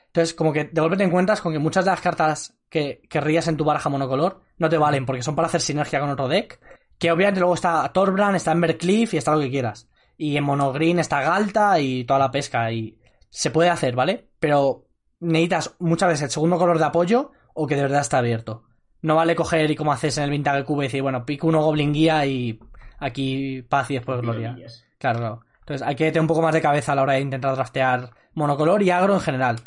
[0.08, 3.48] Entonces, como que de golpe te encuentras con que muchas de las cartas que querrías
[3.48, 6.60] en tu baraja monocolor no te valen, porque son para hacer sinergia con otro deck.
[6.98, 9.88] Que obviamente luego está Torbran, está Embercliff y está lo que quieras.
[10.24, 12.72] Y en monogreen está Galta y toda la pesca.
[12.72, 12.98] Y
[13.30, 14.30] se puede hacer, ¿vale?
[14.40, 14.86] Pero
[15.20, 18.64] necesitas muchas veces el segundo color de apoyo o que de verdad está abierto.
[19.02, 21.62] No vale coger y como haces en el Vintage Cube y decir, bueno, pico uno
[21.62, 22.58] Goblin Guía y
[23.00, 24.56] aquí paz y después gloria.
[24.98, 25.42] Claro, claro.
[25.60, 28.12] Entonces hay que tener un poco más de cabeza a la hora de intentar draftear
[28.34, 29.58] monocolor y agro en general.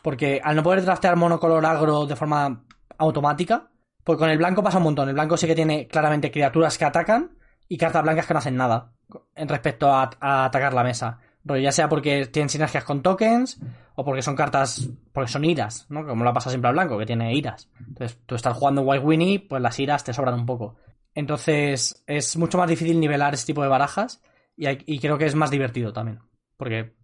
[0.00, 2.62] Porque al no poder draftear monocolor agro de forma
[2.98, 3.68] automática,
[4.04, 5.08] pues con el blanco pasa un montón.
[5.08, 8.56] El blanco sí que tiene claramente criaturas que atacan y cartas blancas que no hacen
[8.56, 8.93] nada
[9.34, 11.18] en respecto a, a atacar la mesa.
[11.46, 13.60] Pero ya sea porque tienen sinergias con tokens
[13.96, 16.06] o porque son cartas, porque son iras, ¿no?
[16.06, 17.68] Como la pasa siempre al blanco, que tiene iras.
[17.86, 20.76] Entonces, tú estás jugando White Winnie, pues las iras te sobran un poco.
[21.14, 24.22] Entonces, es mucho más difícil nivelar ese tipo de barajas
[24.56, 26.20] y, hay- y creo que es más divertido también,
[26.56, 26.96] porque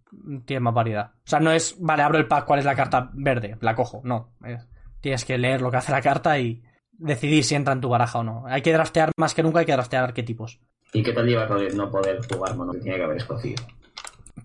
[0.45, 1.11] tiene más variedad.
[1.17, 3.57] O sea, no es, vale, abro el pack, ¿cuál es la carta verde?
[3.61, 4.33] La cojo, no.
[4.43, 4.67] Es-
[5.01, 6.61] tienes que leer lo que hace la carta y
[6.91, 8.43] decidir si entra en tu baraja o no.
[8.47, 10.59] Hay que draftear más que nunca, hay que draftear arquetipos.
[10.93, 13.63] ¿Y qué tal lleva no poder jugar mono que tiene que haber escogido?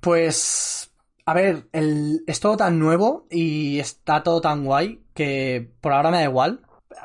[0.00, 0.90] Pues,
[1.24, 6.18] a ver, es todo tan nuevo y está todo tan guay que por ahora me
[6.18, 6.60] da igual,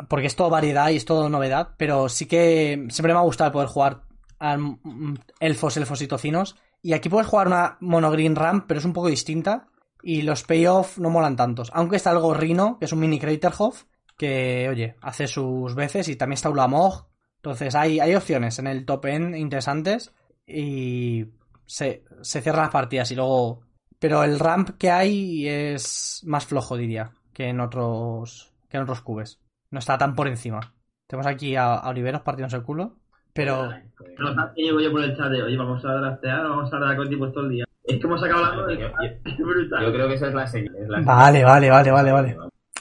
[0.08, 3.51] porque es todo variedad y es todo novedad, pero sí que siempre me ha gustado
[3.51, 4.01] poder jugar
[4.39, 6.56] mm, elfos, elfos y tocinos.
[6.84, 9.67] Y aquí puedes jugar una monogreen ramp, pero es un poco distinta.
[10.04, 11.69] Y los payoff no molan tantos.
[11.73, 13.84] Aunque está el gorrino, que es un mini Craterhof,
[14.17, 16.08] que, oye, hace sus veces.
[16.08, 17.11] Y también está Ulamog.
[17.43, 20.13] Entonces hay, hay opciones en el top end interesantes.
[20.45, 21.25] Y
[21.65, 23.62] se, se cierran las partidas y luego...
[23.99, 29.01] Pero el ramp que hay es más flojo, diría, que en otros, que en otros
[29.01, 29.39] cubes.
[29.69, 30.73] No está tan por encima.
[31.08, 32.97] Tenemos aquí a, a Oliveros partiéndose el culo.
[33.34, 33.69] Pero...
[34.17, 36.75] No, ¿sabes qué llego yo por el chat de, oye, vamos a draftear, vamos a
[36.75, 37.65] hablar con tipos todo el día.
[37.84, 38.77] Es que hemos hablando de...
[38.77, 40.75] Yo, yo- yo creo que esa es la señal.
[40.75, 42.38] es la Vale, vale, vale, vale, vale.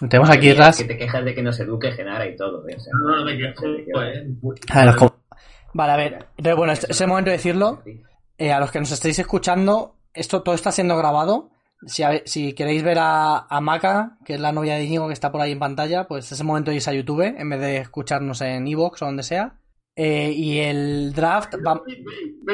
[0.08, 0.78] Tenemos aquí Ras.
[0.78, 2.66] Que te quejas de que no se eduque Genara y todo.
[2.68, 2.74] ¿eh?
[2.76, 4.18] O sea, No, no, me quejo, pues.
[5.74, 6.26] Vale, a ver.
[6.36, 7.82] Entonces, bueno, este- es el momento de decirlo.
[8.38, 11.50] Eh, a los que nos estéis escuchando, esto todo está siendo grabado.
[11.86, 15.12] Si, a si queréis ver a, a Maca, que es la novia de Íñigo que
[15.14, 17.60] está por ahí en pantalla, pues es el momento de irse a YouTube en vez
[17.60, 19.54] de escucharnos en Evox o donde sea.
[19.96, 21.82] Eh, y el draft va-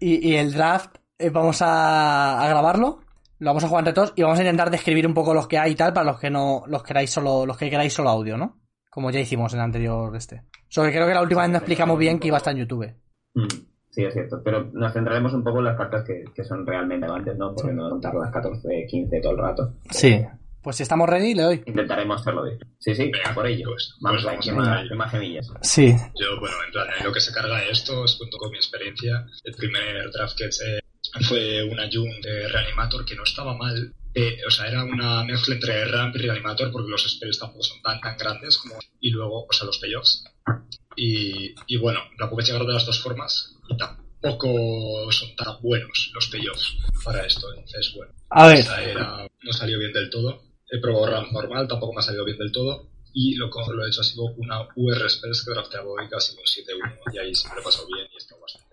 [0.00, 3.00] y, y el draft eh, vamos a, a grabarlo.
[3.42, 5.58] Lo vamos a jugar entre todos y vamos a intentar describir un poco los que
[5.58, 8.36] hay y tal para los que no los queráis solo los que queráis solo audio,
[8.36, 8.60] ¿no?
[8.88, 10.44] Como ya hicimos en el anterior este.
[10.68, 12.60] Solo que creo que la última vez no explicamos bien que iba a estar en
[12.60, 12.94] YouTube.
[13.34, 13.46] Mm,
[13.90, 14.40] Sí, es cierto.
[14.44, 17.52] Pero nos centraremos un poco en las cartas que, que son realmente relevantes, ¿no?
[17.54, 19.74] Porque no contar las 14, 15 todo el rato.
[19.90, 20.24] Sí.
[20.62, 21.62] Pues si estamos ready, le doy.
[21.66, 22.58] Intentaremos hacerlo bien.
[22.78, 23.66] Sí, sí, a por ello.
[23.70, 25.52] Pues- vamos, pues vamos a más, más semillas.
[25.62, 25.92] Sí.
[26.14, 28.56] Yo, bueno, en plan, en lo que se carga de esto, os cuento con mi
[28.58, 29.26] experiencia.
[29.44, 30.78] El primer draft que eché
[31.28, 33.92] fue una Jun de Reanimator que no estaba mal.
[34.14, 37.80] Eh, o sea, era una mezcla entre Ramp y Reanimator porque los spells tampoco son
[37.82, 38.78] tan, tan grandes como...
[39.00, 40.24] Y luego, o sea, los payoffs.
[40.96, 46.10] Y, y bueno, la pude llegar de las dos formas y tampoco son tan buenos
[46.14, 47.46] los payoffs para esto.
[47.52, 48.64] Entonces, bueno, A ver.
[48.90, 50.42] era- no salió bien del todo.
[50.70, 52.88] He probado RAM normal, tampoco me ha salido bien del todo.
[53.14, 56.44] Y lo lo he hecho ha sido una UR Spells que drafteaba hoy casi un
[56.44, 58.71] 7-1 y ahí siempre pasado bien y está bastante.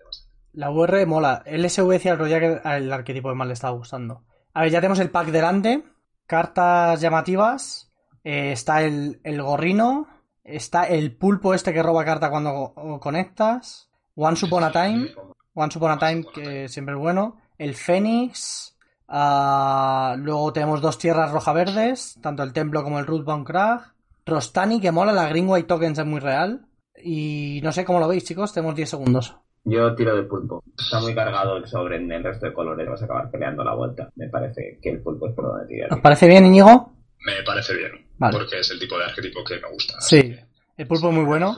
[0.52, 1.42] La UR mola.
[1.46, 4.24] El SV decía el que arquetipo de mal le estaba gustando.
[4.52, 5.84] A ver, ya tenemos el pack delante.
[6.26, 7.92] Cartas llamativas.
[8.24, 10.08] Eh, está el, el gorrino.
[10.42, 13.90] Está el pulpo este que roba carta cuando conectas.
[14.16, 15.14] Once Upon a Time.
[15.54, 17.40] Once Upon a Time, que siempre es bueno.
[17.58, 18.76] El Fénix.
[19.08, 22.18] ah, luego tenemos dos tierras roja-verdes.
[22.20, 23.94] Tanto el templo como el Rootbound Crag.
[24.26, 25.12] Rostani, que mola.
[25.12, 26.66] La Green White Tokens es muy real.
[27.02, 28.52] Y no sé cómo lo veis, chicos.
[28.52, 29.36] Tenemos 10 segundos.
[29.64, 30.62] Yo tiro de pulpo.
[30.78, 32.88] Está muy cargado el sobre en el resto de colores.
[32.88, 34.08] Vas a acabar peleando la vuelta.
[34.16, 35.92] Me parece que el pulpo es por donde tirar.
[35.92, 36.94] ¿Os parece bien, Íñigo?
[37.26, 38.38] Me parece bien, Vale.
[38.38, 40.00] porque es el tipo de arquetipo que me gusta.
[40.00, 40.34] Sí.
[40.76, 41.54] El pulpo es muy bueno.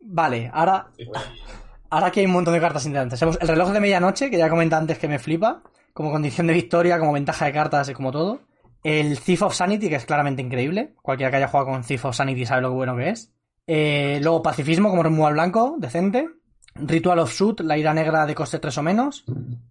[0.00, 0.86] Vale, ahora,
[1.90, 3.18] ahora aquí hay un montón de cartas interesantes.
[3.18, 5.62] Tenemos el reloj de medianoche, que ya comenté antes que me flipa,
[5.92, 8.40] como condición de victoria, como ventaja de cartas y como todo.
[8.82, 10.94] El Thief of Sanity, que es claramente increíble.
[11.02, 13.32] Cualquiera que haya jugado con Thief of Sanity sabe lo bueno que es.
[13.66, 16.28] Eh, luego Pacifismo como removal blanco, decente.
[16.80, 19.24] Ritual of Shoot, la ira negra de coste 3 o menos.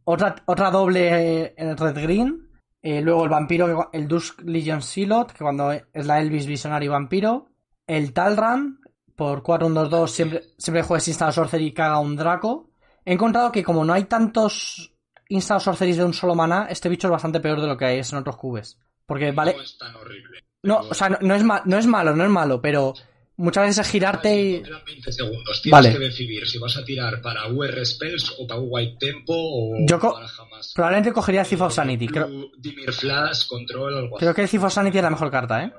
[0.03, 2.49] Otra, otra doble eh, Red Green.
[2.81, 7.47] Eh, luego el vampiro, el Dusk Legion Silot, que cuando es la Elvis Visionary Vampiro.
[7.87, 8.79] El Talran,
[9.15, 12.69] por 4-1-2-2, siempre, siempre juegues Instant Sorcery caga un Draco.
[13.05, 14.93] He encontrado que como no hay tantos
[15.29, 17.99] Instant Sorceries de un solo maná, este bicho es bastante peor de lo que hay
[17.99, 18.79] en otros cubes.
[19.05, 20.39] Porque vale, No es tan horrible.
[20.63, 22.93] no, o sea, no, no es ma- no es malo, no es malo, pero
[23.37, 24.61] muchas veces es girarte y...
[24.63, 25.61] Quedan 20 segundos.
[25.61, 25.91] Tienes Vale.
[25.93, 29.99] que decidir si vas a tirar para UR Spells o para White Tempo o Yo
[29.99, 30.71] co- para jamás.
[30.73, 32.07] Probablemente cogería Thief of Sanity.
[32.07, 32.27] Creo,
[32.57, 34.35] Dimir Flash, Control o algo creo así.
[34.35, 35.71] que el Thief of Sanity es la mejor carta, ¿eh?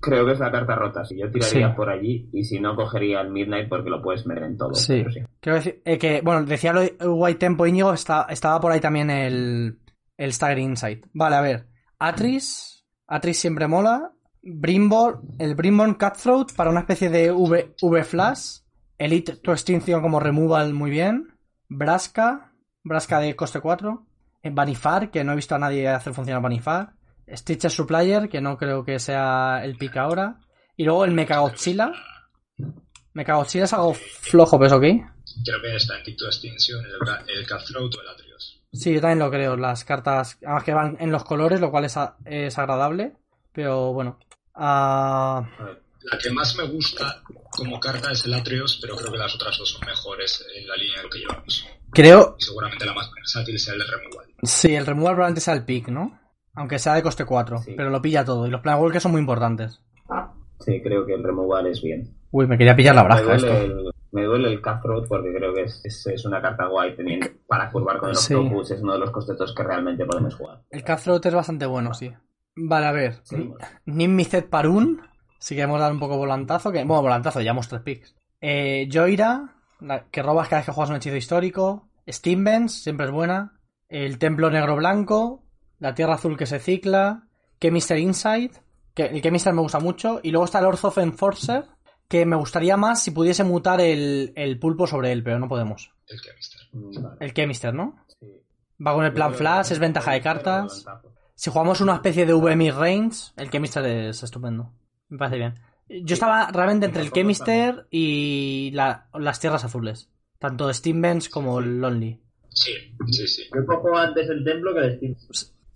[0.00, 1.04] Creo que es la carta rota.
[1.04, 1.74] Si yo tiraría Sí.
[1.76, 4.74] por allí y si no cogería el Midnight porque lo puedes meter en todo.
[4.74, 5.04] Sí.
[5.42, 9.10] decir eh, que, bueno, decía lo de White Tempo Íñigo, está, estaba por ahí también
[9.10, 9.78] el,
[10.16, 11.06] el Staggering Insight.
[11.12, 11.66] Vale, a ver.
[11.98, 12.84] Atris.
[13.06, 14.12] Atris siempre mola.
[14.46, 18.58] Brimborn, el Brimborn Cutthroat para una especie de V, v Flash.
[18.98, 21.36] Elite to Extinction como removal muy bien.
[21.68, 22.52] Braska.
[22.82, 24.06] Braska de coste 4.
[24.42, 26.92] Eh, Banifar, que no he visto a nadie hacer funcionar Banifar.
[27.26, 30.38] Stitcher Supplier, que no creo que sea el pick ahora.
[30.76, 31.92] Y luego el Mechagodzilla.
[33.14, 34.82] Mechagodzilla es algo flojo, pero es ok.
[35.44, 36.92] Creo que está en Ticto Extinction, el,
[37.38, 38.62] el Cutthroat o el Atrios.
[38.72, 39.56] Sí, yo también lo creo.
[39.56, 43.16] Las cartas, además que van en los colores, lo cual es, a- es agradable.
[43.52, 44.18] Pero bueno.
[44.54, 45.46] Ah,
[46.02, 49.56] La que más me gusta como carta es el Atrios, pero creo que las otras
[49.58, 51.66] dos son mejores en la línea de lo que llevamos.
[51.90, 52.36] creo.
[52.38, 54.26] Y seguramente la más versátil sea el de Removal.
[54.42, 56.18] Sí, el removal probablemente sea el pick, ¿no?
[56.54, 57.58] Aunque sea de coste 4.
[57.58, 57.74] Sí.
[57.76, 58.46] Pero lo pilla todo.
[58.46, 59.80] Y los Planewalkers son muy importantes.
[60.60, 62.14] Sí, creo que el removal es bien.
[62.30, 63.56] Uy, me quería pillar la Me braja duele, esto.
[63.64, 67.26] el, me duele el Cutthroat porque creo que es, es, es una carta guay teniendo,
[67.48, 68.34] para curvar con el Sí.
[68.34, 68.70] Octopus.
[68.70, 70.60] Es uno de los costetos que realmente podemos jugar.
[70.70, 72.12] El Cutthroat es bastante bueno, sí.
[72.56, 73.20] Vale, a ver.
[73.24, 73.58] Seguimos.
[73.86, 75.00] Nimmicet Parun.
[75.38, 76.70] Si queremos dar un poco volantazo.
[76.72, 78.14] Que, bueno, volantazo, llevamos tres picks.
[78.40, 81.88] Eh, Joira, la- que robas cada vez que juegas un hechizo histórico.
[82.08, 83.58] Steambenz, siempre es buena.
[83.88, 85.42] El Templo Negro Blanco.
[85.78, 87.28] La Tierra Azul que se cicla.
[87.60, 88.54] Chemister Insight.
[88.94, 90.20] Que, el Chemister me gusta mucho.
[90.22, 91.64] Y luego está el Orth of Enforcer.
[92.08, 95.90] Que me gustaría más si pudiese mutar el, el pulpo sobre él, pero no podemos.
[96.06, 96.60] El Chemister.
[96.72, 97.16] Mm, vale.
[97.20, 97.96] El Chemister, ¿no?
[98.20, 98.26] Sí.
[98.86, 100.84] Va con el plan flash, que es ventaja de cartas.
[101.34, 104.72] Si jugamos una especie de VM range, el Chemister es estupendo.
[105.08, 105.54] Me parece bien.
[105.88, 110.10] Yo estaba realmente entre el Chemister y la- las tierras azules.
[110.38, 112.20] Tanto Steambenz como el Lonely.
[112.50, 112.72] Sí,
[113.10, 113.42] sí, sí.
[113.54, 115.16] Yo cojo antes el templo que el Steam.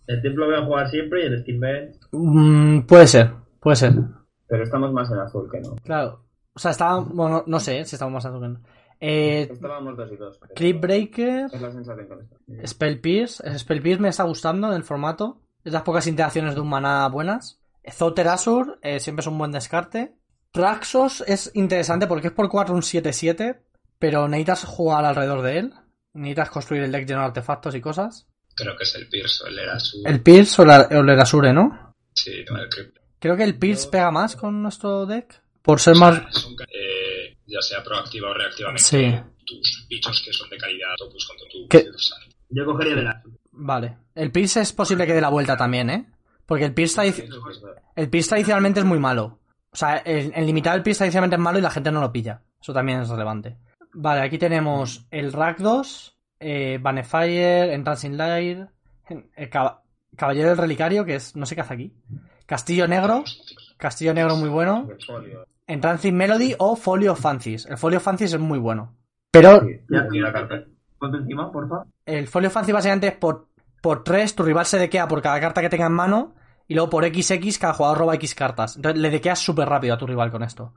[0.06, 1.96] El templo voy a jugar siempre y el Steam Bench.
[2.12, 3.92] Mm, puede ser, puede ser.
[4.46, 5.76] Pero estamos más en azul que no.
[5.84, 6.24] Claro.
[6.54, 7.00] O sea, estaba.
[7.00, 8.60] Bueno, no sé si estamos más azul que no.
[9.00, 10.40] Eh, Estábamos dos y dos.
[10.56, 12.36] Clip Breaker, Es la sensación con esto.
[12.66, 13.46] Spell Pierce.
[13.46, 15.42] El Spell Pierce me está gustando en el formato.
[15.68, 17.60] Es las pocas interacciones de un maná buenas.
[17.92, 20.14] Zoter Asur, eh, siempre es un buen descarte.
[20.50, 23.60] Traxos es interesante porque es por 4 un 7-7,
[23.98, 25.74] pero necesitas jugar alrededor de él.
[26.14, 28.26] Necesitas construir el deck lleno de artefactos y cosas.
[28.54, 30.02] Creo que es el Pierce o el Erasu.
[30.06, 31.94] El Pierce o, la- o el Erasure, ¿no?
[32.14, 32.90] Sí, no, el que...
[33.18, 35.42] Creo que el Pierce pega más con nuestro deck.
[35.60, 36.22] Por ser más.
[36.34, 38.82] Es un ca- eh, ya sea proactiva o reactivamente.
[38.82, 39.14] Sí.
[39.44, 41.68] Tus bichos que son de calidad, Topus contra tu.
[42.48, 43.22] Yo cogería de la.
[43.60, 43.98] Vale.
[44.14, 46.06] El Pierce es posible que dé la vuelta también, ¿eh?
[46.46, 47.82] Porque el Pierce, tradi- Eso sí es verdad.
[47.96, 49.40] el Pierce tradicionalmente es muy malo.
[49.70, 52.12] O sea, el, el limitado del Pierce tradicionalmente es malo y la gente no lo
[52.12, 52.42] pilla.
[52.60, 53.58] Eso también es relevante.
[53.92, 58.60] Vale, aquí tenemos el Rakdos, eh, Banefire, Entrancing Light,
[59.36, 59.80] el Cab-
[60.16, 61.34] Caballero del Relicario, que es.
[61.36, 61.94] no sé qué hace aquí.
[62.46, 63.24] Castillo Negro,
[63.76, 64.88] Castillo Negro muy bueno.
[65.66, 67.66] Entrancing Melody o Folio of Fancies.
[67.66, 68.96] El Folio of Fancies es muy bueno.
[69.30, 69.60] Pero.
[70.98, 71.84] Ponte encima, porfa.
[72.06, 73.47] el Folio Fancies básicamente es por,
[73.80, 76.34] por 3, tu rival se dequea por cada carta que tenga en mano.
[76.66, 78.76] Y luego por XX cada jugador roba X cartas.
[78.76, 80.74] Entonces le dequeas súper rápido a tu rival con esto.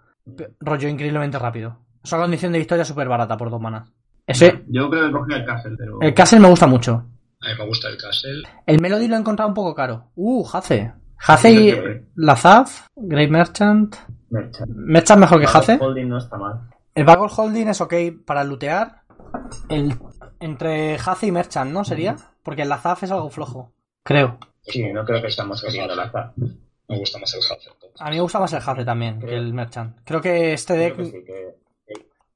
[0.62, 1.80] Rollo increíblemente rápido.
[2.04, 3.92] Es una condición de victoria súper barata por dos manas.
[4.26, 6.00] Ese, Yo creo que cogería el Castle, pero.
[6.02, 6.94] el Castle me gusta mucho.
[6.94, 8.44] A mí me gusta el Castle.
[8.66, 10.12] El Melody lo he encontrado un poco caro.
[10.16, 10.94] Uh, Hace.
[11.28, 11.76] Hace y
[12.16, 13.96] la Zaf, Great Merchant.
[14.30, 14.72] Merchant.
[14.74, 15.78] Merchant mejor que Hace.
[15.80, 16.70] Holding no está mal.
[16.96, 17.94] El Bagel Holding es ok
[18.26, 19.02] para lootear.
[19.70, 19.96] El,
[20.40, 21.84] entre Hace y Merchant, ¿no?
[21.84, 22.16] Sería.
[22.44, 23.72] Porque el Lazaf es algo flojo.
[24.04, 24.38] Creo.
[24.62, 26.34] Sí, no creo que estamos queriendo la azar.
[26.88, 27.74] Me gusta más el Hazel.
[28.00, 29.98] A mí me gusta más el Hace también que el Merchant.
[30.04, 31.56] Creo que este deck que sí, que-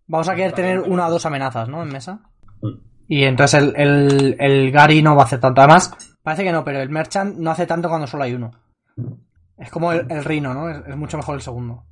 [0.08, 1.82] vamos a querer tener una o dos amenazas, ¿no?
[1.84, 2.20] En mesa.
[2.62, 2.70] Mm.
[3.08, 5.62] Y entonces el, el, el Gary no va a hacer tanto.
[5.62, 5.92] Además,
[6.24, 8.52] parece que no, pero el Merchant no hace tanto cuando solo hay uno.
[9.58, 10.70] Es como el, el Rhino, ¿no?
[10.70, 11.86] Es, es mucho mejor el segundo.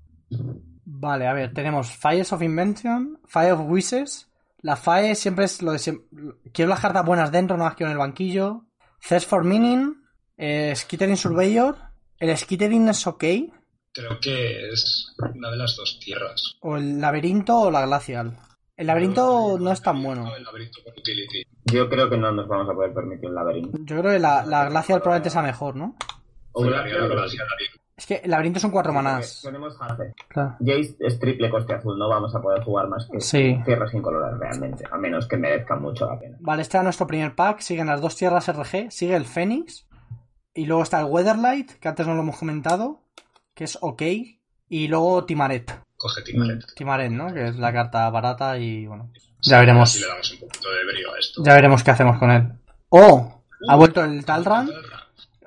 [0.86, 4.30] Vale, a ver, tenemos Fires of Invention, Fire of Wishes,
[4.64, 6.04] La FAE siempre es lo de siem-
[6.52, 8.66] Quiero las cartas buenas dentro, no las quiero en el banquillo.
[9.08, 9.94] Thirst for Meaning.
[10.38, 11.76] Eh, Skittering Surveyor.
[12.18, 13.24] El Skittering es ok.
[13.94, 16.56] Creo que es una de las dos tierras.
[16.62, 18.36] O el laberinto o la glacial.
[18.76, 20.34] El laberinto no es tan bueno.
[20.36, 21.44] El laberinto con utility.
[21.66, 23.78] Yo creo que no nos vamos a poder permitir un laberinto.
[23.82, 25.96] Yo creo que la, la glacial probablemente sea mejor, ¿no?
[26.54, 27.12] O la glacial.
[27.96, 29.42] Es que el laberinto son cuatro manás.
[29.44, 30.14] Tenemos Jace.
[30.28, 30.56] Claro.
[30.60, 33.60] Jace es triple coste azul, no vamos a poder jugar más que Sí.
[33.66, 36.38] tierras incoloras realmente, a menos que merezcan mucho la pena.
[36.40, 37.60] Vale, este era nuestro primer pack.
[37.60, 38.90] Siguen las dos tierras RG.
[38.92, 39.88] Sigue el Fénix.
[40.56, 43.02] Y luego está el Weatherlight, que antes no lo hemos comentado.
[43.54, 44.02] Que es ok.
[44.70, 45.80] Y luego Timaret.
[45.96, 46.64] Coge Timaret.
[46.76, 47.32] Timaret, ¿no?
[47.32, 49.12] Que es la carta barata y bueno.
[49.42, 49.92] Ya veremos.
[49.92, 51.44] Si le damos un poquito de brío a esto.
[51.46, 52.52] Ya veremos qué hacemos con él.
[52.90, 54.68] O ha vuelto el Talran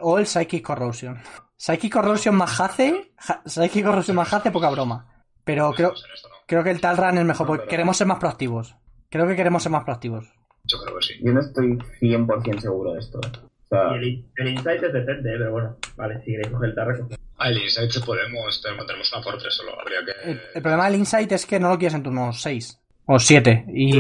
[0.01, 1.19] o el Psychic Corrosion.
[1.57, 3.13] Psychic Corrosion más Hace.
[3.19, 5.25] Ja- Psychic Corrosion más Hace, poca broma.
[5.45, 6.03] Pero creo, Pues
[6.47, 8.77] creo que el Talran es mejor porque queremos ser más proactivos.
[9.11, 10.33] Creo que queremos ser más proactivos.
[10.65, 11.15] Yo creo que sí.
[11.23, 13.21] Yo no estoy 100% seguro de esto.
[13.21, 16.75] O sea, Y el, el insight es decente, pero bueno, vale, si queréis coger el
[16.75, 17.17] tarro, coge.
[17.39, 19.79] Ah, el Insight podemos, tenemos una por tres solo.
[19.79, 20.31] Habría que.
[20.31, 23.67] El, el problema del Insight es que no lo quieres en turnos 6 o 7.
[23.69, 23.99] Y Si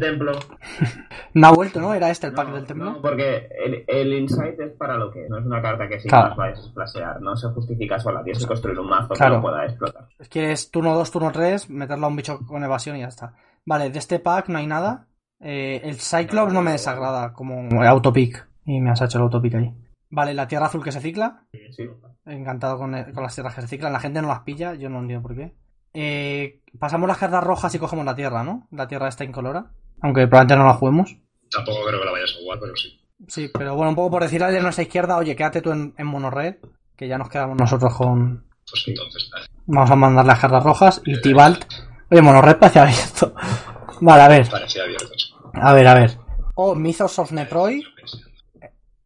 [0.00, 0.32] templo,
[1.34, 1.94] no ha vuelto, ¿no?
[1.94, 2.84] Era este el pack no, del templo.
[2.92, 6.10] no, porque el, el insight es para lo que no es una carta que sin
[6.10, 6.30] Claro.
[6.30, 9.32] más va a desplasear, no se justifica sola, tienes que construir un mazo Claro.
[9.32, 10.08] que lo pueda explotar.
[10.30, 13.34] Quieres turno 2, turno 3, meterlo a un bicho con evasión y ya está.
[13.64, 15.08] Vale, de este pack no hay nada.
[15.40, 18.46] Eh, el Cyclops no me desagrada como autopick.
[18.64, 19.74] Y me has hecho el autopick ahí.
[20.08, 21.42] Vale, la tierra azul que se cicla.
[21.72, 21.84] Sí.
[22.24, 23.92] Encantado con, con las tierras que se ciclan.
[23.92, 25.52] La gente no las pilla, yo no entiendo por qué.
[25.98, 28.68] Eh, pasamos las cartas rojas y cogemos la tierra, ¿no?
[28.70, 29.72] La tierra está incolora.
[30.02, 31.16] Aunque probablemente no la juguemos.
[31.50, 33.00] Tampoco creo que la vayas a jugar, pero sí.
[33.28, 35.94] Sí, pero bueno, un poco por decirle al de nuestra izquierda, oye, quédate tú en,
[35.96, 36.56] en monorred.
[36.96, 39.46] Que ya nos quedamos nosotros con, Pues entonces, nada.
[39.66, 41.64] Vamos a mandar las cartas rojas y Tibalt.
[42.10, 43.34] Oye, monorred parece abierto.
[44.02, 44.48] Vale, a ver.
[44.50, 45.08] parecía abierto.
[45.54, 46.18] A ver, a ver.
[46.56, 47.82] Oh, Mythos of Netroid.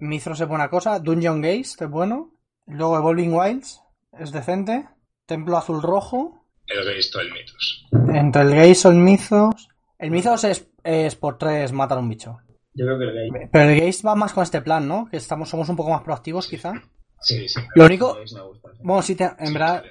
[0.01, 0.99] Mythos es buena cosa.
[0.99, 2.33] Dungeon Gaze es bueno.
[2.67, 3.81] Luego Evolving Wilds
[4.19, 4.89] es decente.
[5.27, 6.40] Templo Azul Rojo.
[6.71, 7.89] He visto el mitos.
[8.15, 9.69] Entre el Gaze o el Mythos.
[9.99, 12.39] El Mythos es, es por tres matar a un bicho.
[12.75, 13.49] yo creo que el gay.
[13.53, 15.07] Pero el Gaze va más con este plan, ¿no?
[15.11, 16.73] Que estamos, somos un poco más proactivos, quizá.
[17.21, 17.61] Sí, sí.
[17.75, 18.15] Lo único.
[18.15, 18.69] Jace me gusta.
[18.73, 18.79] sí.
[18.83, 19.83] Bueno, sí, te- en Sí, verdad.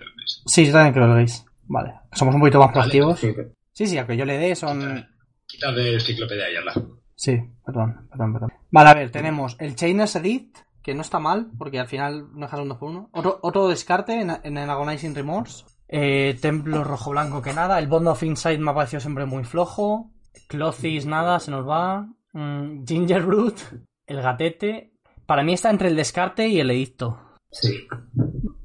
[0.45, 1.43] sí, yo también creo el Gaze.
[1.67, 1.93] Vale.
[2.13, 3.19] Somos un poquito más proactivos.
[3.19, 5.05] Sí, pero- Sí, sí, aunque yo le dé, son.
[5.45, 6.73] Quita del cíclope de Ayala.
[7.15, 8.53] Sí, perdón, perdón, perdón.
[8.71, 12.45] Vale, a ver, tenemos el Chainers Edit, que no está mal, porque al final no
[12.45, 15.65] dejas un 2 por 1 Otro, otro descarte en, en el Agonizing Remorse.
[15.91, 17.79] Eh, Templo rojo blanco que nada.
[17.79, 20.11] El Bond of Insight me ha parecido siempre muy flojo.
[20.47, 22.07] Clothis nada, se nos va.
[22.33, 23.55] Mm, Ginger Root,
[24.07, 24.93] el gatete.
[25.25, 27.19] Para mí está entre el descarte y el edicto.
[27.51, 27.87] sí.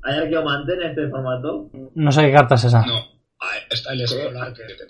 [0.06, 1.70] ¿Hay arqueomante en este formato?
[1.94, 2.84] No sé qué carta es esa.
[2.84, 2.98] No.
[3.40, 4.84] Ah, está el escolar que te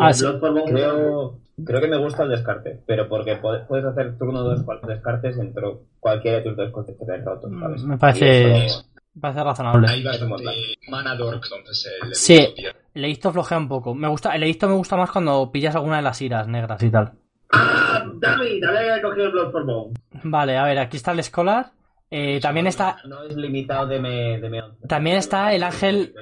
[0.00, 0.24] Ah, el sí.
[0.66, 5.36] Creo, creo que me gusta el descarte, pero porque po- puedes hacer turno 2 descartes
[5.36, 7.84] dentro cualquiera de tus dos coches de rotos, ¿sabes?
[7.84, 8.84] Me parece- Y eso-
[9.20, 9.88] parece razonable.
[9.88, 10.44] Hay bastante
[10.88, 12.54] mana dork donde se le Sí.
[12.94, 13.94] El edicto flojea un poco.
[13.94, 16.90] Me gusta, el edicto me gusta más cuando pillas alguna de las iras negras y
[16.90, 17.12] tal.
[17.52, 18.04] ¡Ah!
[18.14, 18.64] ¡David!
[18.64, 19.94] Había cogido el Bloodborne.
[20.24, 21.70] Vale, a ver, aquí está el Scholar.
[22.10, 26.14] Eh, también está No es limitado de me, de me- También está el ángel-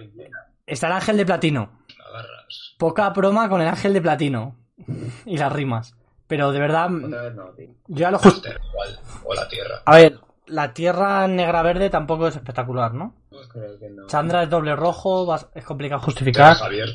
[0.67, 1.71] está el ángel de platino.
[2.09, 2.75] Agarras.
[2.79, 4.57] Poca broma con el ángel de platino.
[5.27, 5.97] Y las rimas.
[6.27, 7.69] Pero de verdad, Otra vez no, tío.
[7.87, 8.49] yo ya lo justo.
[8.49, 8.99] Master, igual.
[9.25, 9.75] O la tierra.
[9.87, 13.15] A ver, la tierra negra verde tampoco es espectacular, ¿no?
[13.53, 14.07] Creo que no.
[14.07, 16.57] Chandra es doble rojo, es complicado justificar.
[16.61, 16.93] La tierra.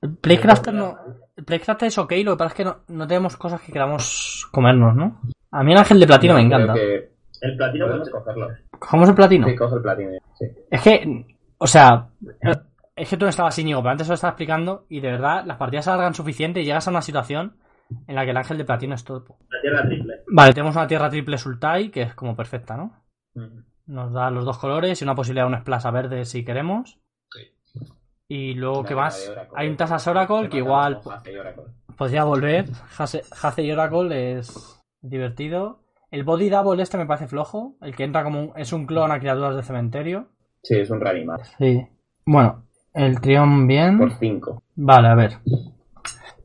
[0.00, 0.98] El Playcrafter no.
[1.36, 4.48] El Playcrafter es ok, lo que pasa es que no, no tenemos cosas que queramos
[4.50, 5.20] comernos, ¿no?
[5.50, 6.74] A mí el ángel de platino me encanta.
[6.74, 8.48] que El platino podemos pues, cogerlo.
[8.78, 9.48] ¿Cogemos el platino?
[9.48, 10.10] Sí, coge el platino.
[10.34, 10.46] Sí.
[10.70, 11.26] Es que,
[11.58, 12.08] o sea,
[12.96, 15.56] es que tú no estabas Íñigo, pero antes lo estaba explicando y de verdad las
[15.58, 17.56] partidas se alargan suficiente y llegas a una situación
[18.06, 19.24] en la que el ángel de platino es todo.
[19.48, 20.22] la tierra triple.
[20.28, 23.02] Vale, tenemos una tierra triple Sultai que es como perfecta, ¿no?
[23.86, 26.98] Nos da los dos colores y una posibilidad de una splash verde si queremos.
[28.28, 29.28] Y luego, ¿qué Una más?
[29.28, 29.52] Oracle.
[29.56, 31.00] Hay un Tasas Oracle que igual
[31.96, 32.66] podría volver.
[32.98, 35.80] Hace Hace y Oracle es divertido.
[36.10, 37.76] El Body Double este me parece flojo.
[37.82, 40.28] El que entra como un- es un clon a criaturas de cementerio.
[40.62, 41.44] Sí, es un reanimar.
[41.58, 41.86] Sí.
[42.24, 42.64] Bueno,
[42.94, 43.98] el Trion bien.
[43.98, 44.62] Por 5.
[44.76, 45.32] Vale, a ver.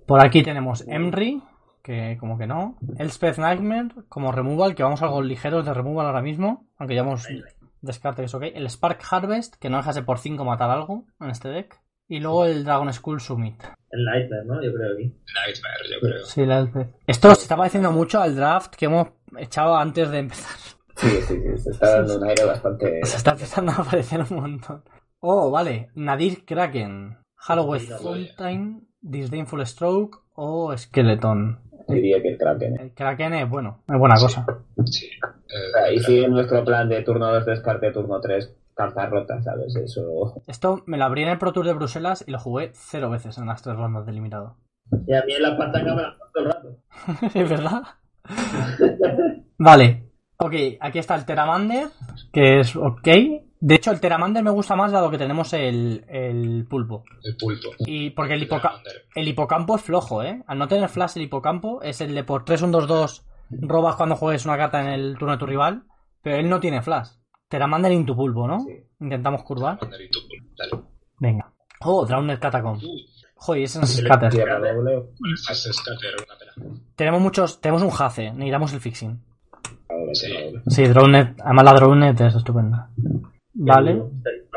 [0.07, 1.43] Por aquí tenemos Emry,
[1.83, 2.77] que como que no.
[2.97, 6.65] Elspeth Nightmare, como removal, que vamos algo ligeros de removal ahora mismo.
[6.77, 7.27] Aunque ya hemos
[7.81, 8.43] descarte que es ok.
[8.55, 11.81] El Spark Harvest, que no dejase por 5 matar algo en este deck.
[12.07, 13.61] Y luego el Dragon School Summit.
[13.91, 14.63] El Nightmare, ¿no?
[14.63, 15.03] Yo creo que.
[15.03, 16.23] Nightmare, yo creo.
[16.23, 16.95] Sí, la Elspeth.
[17.05, 20.57] Esto se está pareciendo mucho al draft que hemos echado antes de empezar.
[20.95, 21.57] Sí, sí, sí.
[21.57, 23.01] Se está dando un aire bastante.
[23.03, 24.83] Se está empezando a aparecer un montón.
[25.19, 25.89] Oh, vale.
[25.95, 27.17] Nadir Kraken.
[27.35, 28.86] Halloween Fountain.
[29.09, 31.59] Disdainful Stroke o Skeleton.
[31.87, 32.79] Diría que el Kraken.
[32.79, 34.45] El Kraken es bueno, es buena cosa.
[34.85, 35.07] Sí.
[35.07, 39.75] Eh, y sigue nuestro plan de turno 2 descarte, turno 3 cartas rotas, ¿sabes?
[39.75, 40.43] Eso.
[40.45, 43.37] Esto me lo abrí en el Pro Tour de Bruselas y lo jugué cero veces
[43.37, 44.57] en las tres rondas de limitado.
[45.07, 46.77] Y a mí en la pantalla me la todo el rato.
[47.33, 47.81] ¿Es verdad?
[49.57, 50.03] vale.
[50.37, 51.87] Ok, aquí está el Teramander,
[52.31, 53.07] que es ok.
[53.59, 57.03] De hecho, el Teramander me gusta más dado que tenemos el, el pulpo.
[57.23, 57.69] el pulpo.
[57.79, 58.81] Y porque el, hipoca-
[59.15, 60.43] el hipocampo es flojo, ¿eh?
[60.47, 63.25] Al no tener flash el hipocampo es el de por 3 1 2 2
[63.61, 65.83] robas cuando juegues una carta en el turno de tu rival,
[66.21, 67.09] pero él no tiene flash.
[67.49, 68.59] Teramander in tu pulpo, ¿no?
[68.59, 68.73] Sí.
[68.99, 69.79] Intentamos curvar.
[69.81, 70.19] Mandarito,
[70.57, 70.83] Dale.
[71.19, 71.51] Venga.
[71.81, 72.77] Oh, Drowned Catacomb.
[72.83, 73.05] Uy,
[73.35, 74.31] Joder, ese no es scatter.
[76.95, 79.23] Tenemos muchos, tenemos un Hace, necesitamos el fixing.
[80.13, 80.33] Sí.
[80.67, 82.89] Sí, Drowned, además la Drowned es estupenda.
[83.59, 83.93] Vale.
[83.93, 84.47] De-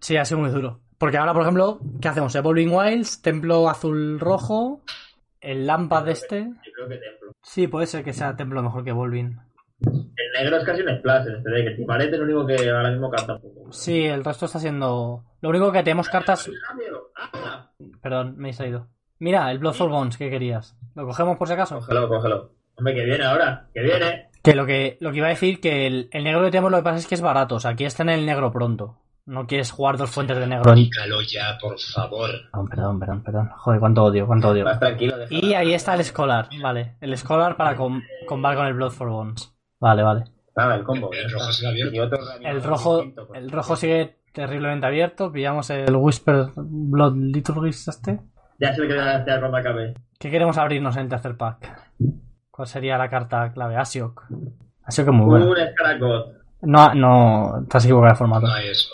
[0.00, 0.80] Sí, ha sido muy duro.
[0.98, 2.34] Porque ahora, por ejemplo, ¿qué hacemos?
[2.34, 4.82] Evolving Wilds, Templo Azul Rojo,
[5.40, 6.44] el Lampad este.
[6.44, 7.32] Yo creo que templo.
[7.42, 9.36] Sí, puede ser que sea Templo mejor que Evolving.
[9.80, 11.66] El negro es casi un splash en este deck.
[11.78, 13.72] El es lo único que ahora mismo canta un poco.
[13.72, 15.24] Sí, el resto está siendo...
[15.40, 16.48] Lo único que tenemos cartas...
[17.16, 17.68] ¡Ah!
[18.00, 18.86] Perdón, me he distraído.
[19.18, 20.76] Mira, el Bloodfall Bones, ¿qué querías?
[20.94, 21.76] ¿Lo cogemos por si acaso?
[21.80, 22.52] Cógelo, cógelo.
[22.76, 23.68] Hombre, que viene ahora.
[23.74, 24.30] Que viene.
[24.42, 26.78] Que lo que, lo que iba a decir que el, el negro que tenemos lo
[26.78, 27.56] que pasa es que es barato.
[27.56, 28.98] O sea, quieres tener el negro pronto.
[29.24, 30.74] No quieres jugar dos fuentes de negro.
[30.74, 32.28] Dígalo ya, por favor.
[32.50, 33.50] Perdón, perdón, perdón, perdón.
[33.56, 34.64] Joder, cuánto odio, cuánto odio.
[34.64, 35.14] Más tranquilo.
[35.30, 36.96] Y ahí está el Scholar, vale.
[37.00, 39.54] El Scholar para com- combar con el Blood for Bones.
[39.78, 40.24] Vale, vale.
[40.56, 41.10] Nada, el combo.
[41.12, 41.52] El rojo está.
[41.52, 41.94] sigue abierto.
[41.94, 43.40] Y otro El reanimado rojo, distinto, pues.
[43.40, 45.30] el rojo sigue terriblemente abierto.
[45.30, 48.18] Pillamos el Whisper Blood Liturgist este.
[48.58, 49.94] Ya sé que voy a hacer cuando acabe.
[50.18, 51.80] ¿Qué queremos abrirnos en tercer pack?
[52.52, 53.76] ¿Cuál sería la carta clave?
[53.76, 54.24] Asiok.
[54.84, 55.46] Asiok es muy bueno.
[55.46, 56.42] Un.
[56.70, 58.46] No, no, has equivocado de formato.
[58.46, 58.88] No hay eso.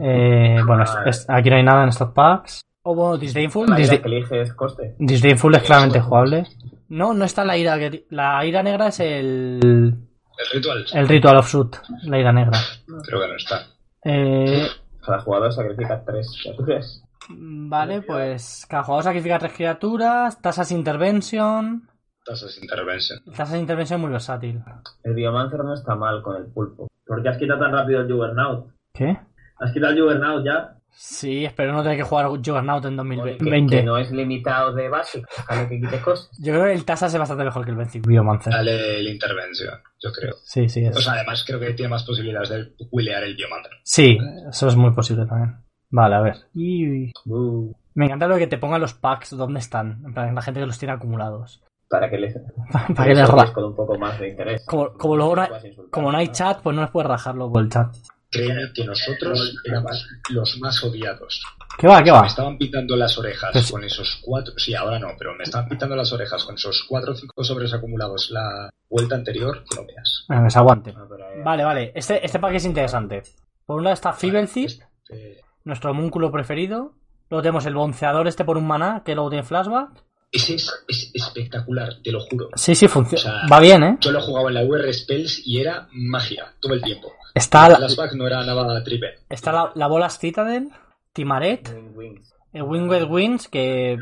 [0.00, 2.60] Eh, bueno, es- es- aquí no hay nada en estos packs.
[2.84, 3.68] O bueno, Disdainful.
[3.68, 4.94] La idea Disda- que eliges coste.
[4.98, 6.46] Disdainful es claramente jugable.
[6.88, 7.76] No, no está la ira.
[7.78, 9.60] que- La ira negra es el.
[9.62, 10.84] El ritual.
[10.94, 11.76] El Ritual of Shoot.
[12.04, 12.58] La ira negra.
[13.04, 13.66] Creo que no está.
[14.04, 14.68] Eh,
[15.04, 17.02] Cada jugador sacrifica tres criaturas.
[17.28, 18.64] vale, pues.
[18.68, 20.40] Cada jugador sacrifica tres criaturas.
[20.40, 21.88] Tasas Intervention.
[22.26, 23.20] Tasas Intervention.
[23.24, 24.62] Tasas de Intervention muy versátil.
[25.04, 26.88] El Biomancer no está mal con el pulpo.
[27.06, 28.66] ¿Por qué has quitado tan rápido el Juggernaut?
[28.92, 29.16] ¿Qué?
[29.58, 30.72] ¿Has quitado el Juggernaut ya?
[30.98, 33.76] Sí, espero no tener que jugar Juggernaut en Que, 2020.
[33.76, 35.28] que no es limitado de básico.
[35.36, 36.30] Déjale que quite cosas.
[36.40, 38.52] Yo creo que el Tasas es bastante mejor que el Biomancer.
[38.52, 40.34] Dale el Intervention, yo creo.
[40.42, 40.96] Sí, sí, es.
[40.96, 43.72] O sea, además creo que tiene más posibilidades de willear el Biomancer.
[43.82, 44.18] Sí,
[44.48, 45.56] eso es muy posible también.
[45.90, 46.36] Vale, a ver.
[46.54, 50.02] Y Uh, me encanta lo que te pongan los packs dónde están.
[50.04, 51.62] En plan, la gente que los tiene acumulados.
[51.88, 52.34] Para que les...
[52.96, 54.64] Para que les con un poco más de interés.
[54.66, 57.62] Como, como, luego no hay- como no hay chat, pues no les puedes rajarlo por
[57.62, 57.94] el chat.
[58.28, 61.42] Créeme que nosotros éramos los más odiados.
[61.78, 62.22] ¿Qué va, qué va?
[62.22, 64.52] Me estaban pitando las orejas Pues- con esos cuatro.
[64.56, 67.72] Sí, ahora no, pero me estaban pitando las orejas con esos cuatro o cinco sobres
[67.72, 69.62] acumulados la vuelta anterior.
[69.70, 70.26] Que no veas.
[70.28, 70.92] Que se aguante.
[70.96, 71.92] Ah, pero, eh, Vale, vale.
[71.94, 73.22] Este, este pack es interesante.
[73.64, 74.70] Por un lado está Feeblethip,
[75.10, 76.94] Eh, nuestro homúnculo preferido.
[77.30, 79.90] Luego tenemos el bonceador este por un maná, que luego tiene flashback.
[80.32, 82.50] Ese es, es espectacular, te lo juro.
[82.54, 83.18] Sí, sí, funciona.
[83.18, 83.98] O sea, Va bien, ¿eh?
[84.00, 87.12] Yo lo jugaba en la UR Spells y era magia todo el tiempo.
[87.34, 89.20] Está la, flashback no era nada tripe.
[89.28, 90.70] está la, la bolas Citadel,
[91.12, 92.34] Timaret, Wing Wings.
[92.52, 93.98] el Winged Winds, que,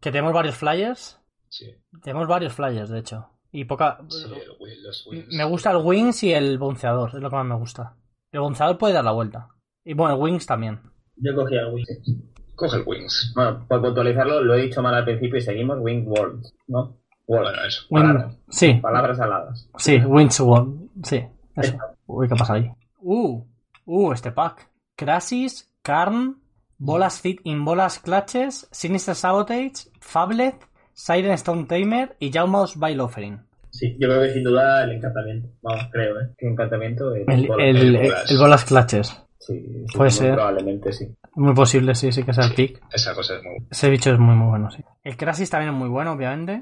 [0.00, 1.18] que tenemos varios flyers.
[1.48, 3.30] Sí, Tenemos varios flyers, de hecho.
[3.50, 3.98] Y poca...
[4.08, 4.26] sí,
[4.82, 5.28] los wins.
[5.28, 7.96] Me gusta el Wings y el bonceador, es lo que más me gusta.
[8.30, 9.48] El bonceador puede dar la vuelta.
[9.84, 10.80] Y bueno, el Wings también.
[11.16, 11.88] Yo cogía el Wings.
[12.58, 13.32] Coge el wings.
[13.34, 16.96] Bueno, por puntualizarlo, lo he dicho mal al principio y seguimos Wing Worlds, ¿no?
[17.26, 17.52] Worlds.
[17.52, 17.82] Bueno, eso.
[17.90, 18.36] Wing- Palabras.
[18.50, 19.70] Sí, Palabras aladas.
[19.78, 20.90] sí, Wings World.
[21.04, 21.24] Sí,
[21.56, 21.76] eso.
[22.06, 22.70] Uy, ¿qué pasa ahí?
[23.00, 23.44] Uh,
[23.86, 24.68] uh, este pack.
[24.96, 26.40] Crasis, Karn,
[26.78, 30.56] Bolas Fit in Bolas Clutches, Sinister Sabotage, Fablet,
[30.94, 33.40] Siren Stone Tamer y Jauma's Bile Offering.
[33.70, 35.48] Sí, yo creo que sin duda el encantamiento.
[35.62, 36.34] Vamos, creo, ¿eh?
[36.36, 37.14] ¿Qué encantamiento?
[37.14, 37.66] El, El, Bolas.
[37.68, 38.30] el, el el, Bolas.
[38.32, 39.24] el Bolas Clutches.
[39.38, 40.34] Sí, puede ser.
[40.34, 41.14] Probablemente sí.
[41.36, 42.82] Muy posible, sí, sí que sea el pick.
[42.92, 44.82] Esa cosa es muy Ese bicho es muy, muy bueno, sí.
[45.04, 46.60] El Crasis también es muy bueno, obviamente.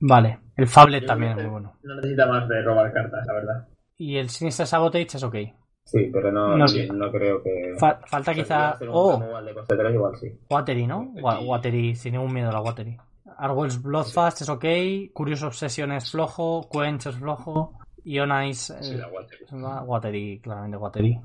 [0.00, 1.72] Vale, el Fablet Yo también es muy bueno.
[1.82, 3.68] No necesita más de robar cartas, la verdad.
[3.96, 5.36] Y el Sinister Sabotage es ok.
[5.84, 7.74] Sí, pero no, No no, creo que...
[7.78, 8.76] Fa- falta quizá...
[8.90, 10.26] Oh, removal de coste 3 igual sí.
[10.50, 11.12] Watery, ¿no?
[11.22, 12.96] Wa- Watery, sin ningún miedo a la Watery.
[13.38, 14.64] Arwell's Bloodfast es ok.
[15.14, 16.68] Curious Obsession es flojo.
[16.70, 17.78] Quench es flojo.
[18.06, 18.72] Ionize.
[18.74, 19.38] eh, Sí, la Walter.
[19.54, 21.20] va- Watery, claramente Watery.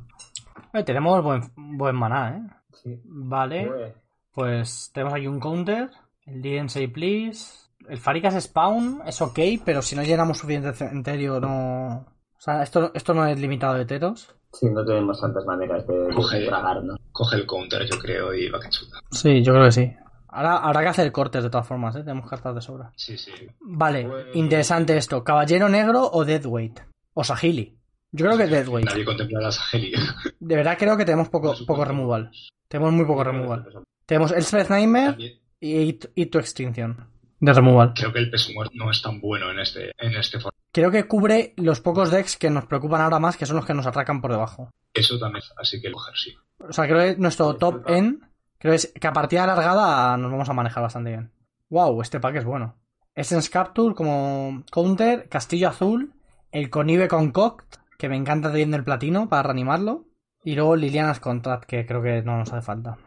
[0.74, 2.42] Eh, tenemos buen, buen maná, ¿eh?
[2.84, 3.02] Sí.
[3.06, 3.68] Vale.
[3.68, 3.94] Pues,
[4.34, 5.90] Pues tenemos aquí un counter.
[6.26, 7.70] El DNC Please.
[7.90, 12.06] El Farikas Spawn es ok, pero si no llenamos suficiente cementerio no...
[12.38, 14.34] O sea, esto, esto no es limitado de teros.
[14.54, 16.46] sí, no tenemos tantas maneras de, de Coge.
[16.46, 16.96] tragar, ¿no?
[17.12, 18.98] Coge el counter, yo creo, y va que chuta.
[19.12, 19.96] Sí, yo creo que sí.
[20.32, 22.00] Ahora habrá que hacer cortes de todas formas, ¿eh?
[22.04, 22.92] Tenemos cartas de sobra.
[22.96, 23.32] Sí, sí.
[23.60, 25.24] Vale, Pues- interesante esto.
[25.24, 26.80] ¿Caballero negro o Deadweight?
[27.14, 27.78] O Sahili.
[28.14, 28.88] Yo creo que Deadweight.
[28.88, 29.92] Nadie contempla la Saheli.
[30.40, 32.32] De verdad creo que tenemos poco, poco removal.
[32.68, 33.66] Tenemos muy poco removal.
[34.06, 37.08] Tenemos Elspeth Nightmare También y It to Extinction.
[37.40, 37.94] De removal.
[37.96, 40.56] creo que el peso muerto no es tan bueno en este, en este formato.
[40.72, 43.74] Creo que cubre los pocos decks que nos preocupan ahora más, que son los que
[43.74, 44.70] nos atracan por debajo.
[44.94, 46.34] Eso también, así que coger sí.
[46.60, 48.22] O sea, creo que nuestro top end,
[48.62, 51.32] creo es que a partida alargada nos vamos a manejar bastante bien.
[51.70, 52.78] Wow, este pack es bueno.
[53.16, 56.14] Essence Capture como counter, Castillo Azul,
[56.52, 60.06] el Conive Concoct, que me encanta teniendo el platino para reanimarlo,
[60.44, 62.98] y luego Liliana's Contract, que creo que no nos hace falta.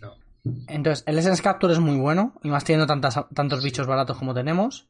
[0.00, 0.12] No.
[0.68, 4.34] Entonces, el Essence Capture es muy bueno, y más teniendo tantas, tantos bichos baratos como
[4.34, 4.88] tenemos.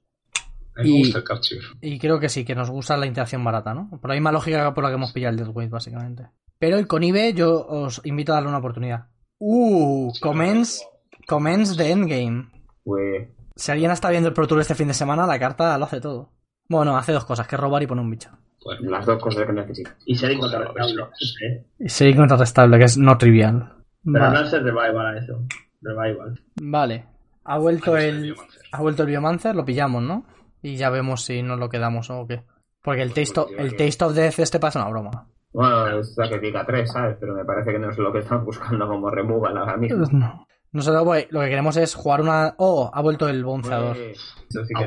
[0.76, 1.60] A mí Y- me gusta el Capture.
[1.80, 3.88] Y creo que sí, que nos gusta la interacción barata, ¿no?
[4.00, 6.28] Por la misma lógica por la que hemos pillado el Deathweight, básicamente.
[6.58, 9.06] Pero el Conive yo os invito a darle una oportunidad.
[9.46, 10.82] Uh, commence,
[11.26, 12.48] commence the endgame.
[12.82, 15.84] Pues Si alguien está viendo el Pro Tour este fin de semana, la carta lo
[15.84, 16.32] hace todo.
[16.66, 18.30] Bueno, hace dos cosas, que es robar y poner un bicho.
[18.64, 19.90] Bueno, las dos cosas que necesito.
[20.06, 21.66] Y ser si ¿eh?
[21.78, 23.74] Y ser incontrastable, que es no trivial.
[24.02, 24.38] Pero Vale.
[24.38, 25.42] no es el revival a eso.
[25.82, 26.40] Revival.
[26.62, 27.06] Vale.
[27.44, 28.62] Ha vuelto el, Biomancer.
[28.72, 30.24] ha vuelto el Biomancer, lo pillamos, ¿no?
[30.62, 32.44] Y ya vemos si nos lo quedamos o qué.
[32.82, 35.28] Porque el Taste of, el taste of Death este pasa una broma.
[35.54, 37.16] Bueno, es sacrifica tres, ¿sabes?
[37.18, 40.04] Pero me parece que no es lo que estamos buscando como removal ahora mismo.
[40.12, 40.46] No.
[40.72, 42.54] Nosotros pues, lo que queremos es jugar una...
[42.58, 43.96] Oh, ha vuelto el bonceador.
[43.96, 44.84] Pues, sí Ah,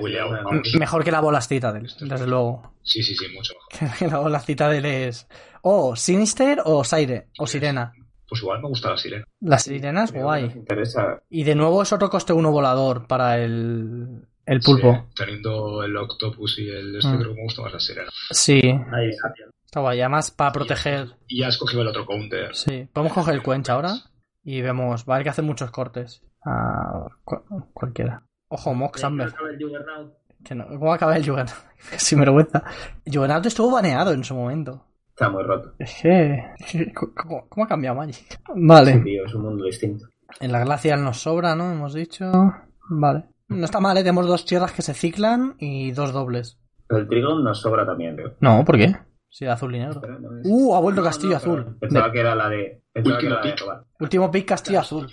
[0.73, 0.77] que.
[0.77, 2.73] Mejor que la bola Citadel, desde luego.
[2.83, 3.97] Sí, sí, sí, mucho mejor.
[3.99, 5.27] Que la bola Citadel es...
[5.61, 7.93] Oh, Sinister o Sire, o Sirena.
[8.29, 9.23] Pues igual me gusta la sirena.
[9.39, 10.43] La Sirena es Pero guay.
[10.53, 11.21] interesa.
[11.29, 14.93] Y de nuevo es otro coste uno volador para el, el pulpo.
[14.93, 17.17] Sí, teniendo el octopus y el este, Mm.
[17.19, 18.09] creo que me gusta más la sirena.
[18.31, 19.11] Sí, Ahí,
[19.67, 19.99] está guay.
[20.01, 21.09] Además, para proteger...
[21.27, 22.55] Y ya escogido el otro counter.
[22.55, 23.93] Sí, podemos coger el Quench ahora
[24.43, 25.05] y vemos...
[25.07, 26.23] Va a haber que hacer muchos cortes.
[27.23, 28.23] Cu- cualquiera.
[28.47, 29.33] Ojo, Mox Amber.
[30.43, 31.57] Que no, ¿Cómo acaba el Juggernaut?
[31.97, 32.63] Sin vergüenza.
[33.05, 34.85] Juggernaut estuvo baneado en su momento.
[35.09, 35.73] Está muy roto.
[37.15, 38.39] ¿Cómo, cómo ha cambiado Magic?
[38.55, 38.93] Vale.
[38.93, 40.05] Sí, tío, es un mundo distinto.
[40.39, 41.71] En la glacial nos sobra, ¿no?
[41.71, 42.31] Hemos dicho.
[42.89, 43.25] Vale.
[43.49, 44.01] No está mal, ¿eh?
[44.01, 46.59] Tenemos dos tierras que se ciclan y dos dobles.
[46.87, 48.35] Pero el Trigon nos sobra también, creo.
[48.41, 48.95] No, ¿por qué?
[49.29, 49.99] Sí, azul y negro.
[50.01, 51.77] Pero no es- Uh, ha vuelto Castillo no, Azul.
[51.79, 52.81] Pensaba que era la de.
[52.93, 53.85] Pensaba que Último era la de.
[53.99, 55.07] Último pick Castillo Azul.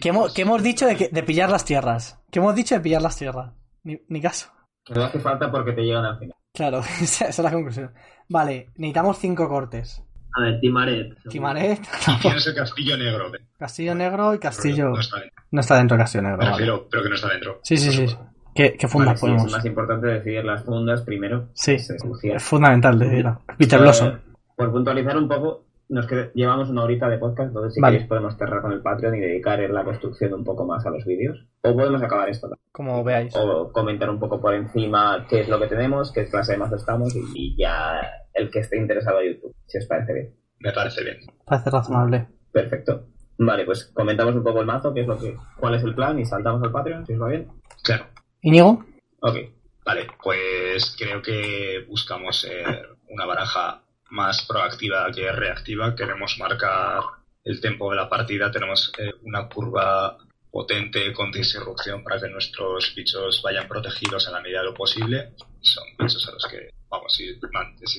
[0.00, 2.20] ¿Qué hemos, qué hemos dicho de, que- de pillar las tierras?
[2.30, 3.52] ¿Qué hemos dicho de pillar las tierras?
[3.84, 4.50] Ni, ni caso.
[4.84, 6.36] Que no hace falta porque te llegan al final.
[6.52, 7.92] Claro, esa, esa es la conclusión.
[8.28, 10.02] Vale, necesitamos cinco cortes.
[10.34, 11.14] A ver, Timaret.
[11.28, 11.80] Timaret,
[12.22, 13.34] Tienes el castillo negro.
[13.34, 13.38] ¿eh?
[13.58, 14.88] Castillo Negro y Castillo...
[14.88, 15.42] No está dentro.
[15.50, 16.38] No está dentro de Castillo Negro.
[16.38, 16.72] Me vale.
[16.90, 17.60] pero que no está dentro.
[17.62, 18.16] Sí, sí, sí.
[18.54, 19.46] ¿Qué, qué fundas Vale, sí, podemos?
[19.46, 21.48] es más importante decidir las fundas primero.
[21.54, 23.40] Sí, es fundamental decirlo.
[23.58, 24.12] Peter Eh, Blossom.
[24.56, 27.94] Por puntualizar un poco, nos qued- llevamos una horita de podcast, entonces si Vale.
[27.96, 31.04] queréis podemos cerrar con el Patreon y dedicar la construcción un poco más a los
[31.04, 31.46] vídeos.
[31.62, 32.48] O podemos acabar esto.
[32.70, 33.34] Como veáis.
[33.36, 36.76] O comentar un poco por encima qué es lo que tenemos, qué clase de mazo
[36.76, 38.00] estamos y, y ya
[38.34, 40.34] el que esté interesado a YouTube, si os parece bien.
[40.60, 41.16] Me parece bien.
[41.44, 42.28] Parece razonable.
[42.52, 43.06] Perfecto.
[43.38, 46.18] Vale, pues comentamos un poco el mazo, qué es lo que, cuál es el plan
[46.18, 47.48] y saltamos al Patreon, si os va bien.
[47.82, 48.04] Claro.
[48.42, 48.84] ¿Íñigo?
[49.20, 49.36] Ok.
[49.84, 55.94] Vale, pues creo que buscamos ser una baraja más proactiva que reactiva.
[55.96, 57.02] Queremos marcar
[57.44, 58.50] el tempo de la partida.
[58.50, 60.16] Tenemos eh, una curva
[60.50, 65.32] potente con disrupción para que nuestros bichos vayan protegidos en la medida de lo posible.
[65.60, 67.34] Son bichos a los que, vamos, si,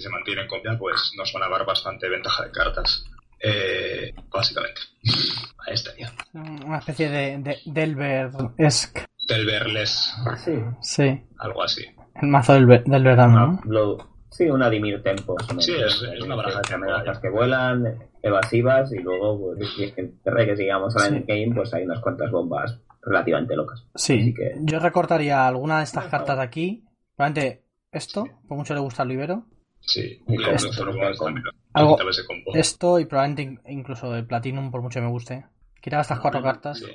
[0.02, 3.06] se mantienen con vida, pues nos van a dar bastante ventaja de cartas.
[3.46, 4.80] Eh, básicamente.
[5.68, 6.14] Ahí estaría.
[6.34, 9.06] Una especie de, de Delver-esque.
[9.28, 10.14] Del verles,
[10.44, 10.54] Sí.
[10.82, 11.22] Sí.
[11.40, 11.86] algo así.
[12.22, 13.72] El mazo del, del verano, ¿no?
[13.72, 15.36] Lo- sí, una Dimir Tempo.
[15.60, 19.84] Sí, es- es una baraja de tempo, Amenazas que vuelan, evasivas y luego, pues, si
[19.86, 21.16] es que re que sigamos a la Sí.
[21.16, 23.86] endgame, pues hay unas cuantas bombas relativamente locas.
[23.96, 24.20] Sí.
[24.20, 26.86] Así que- Yo recortaría alguna de estas cartas de aquí.
[27.16, 29.46] Probablemente esto, por mucho le gusta al libero.
[29.82, 31.98] Sí, Y con- lo- Algo-.
[32.54, 35.46] Esto y probablemente in- incluso el Platinum, por mucho que me guste.
[35.82, 36.80] Quitar estas cuatro cartas.
[36.80, 36.86] Sí.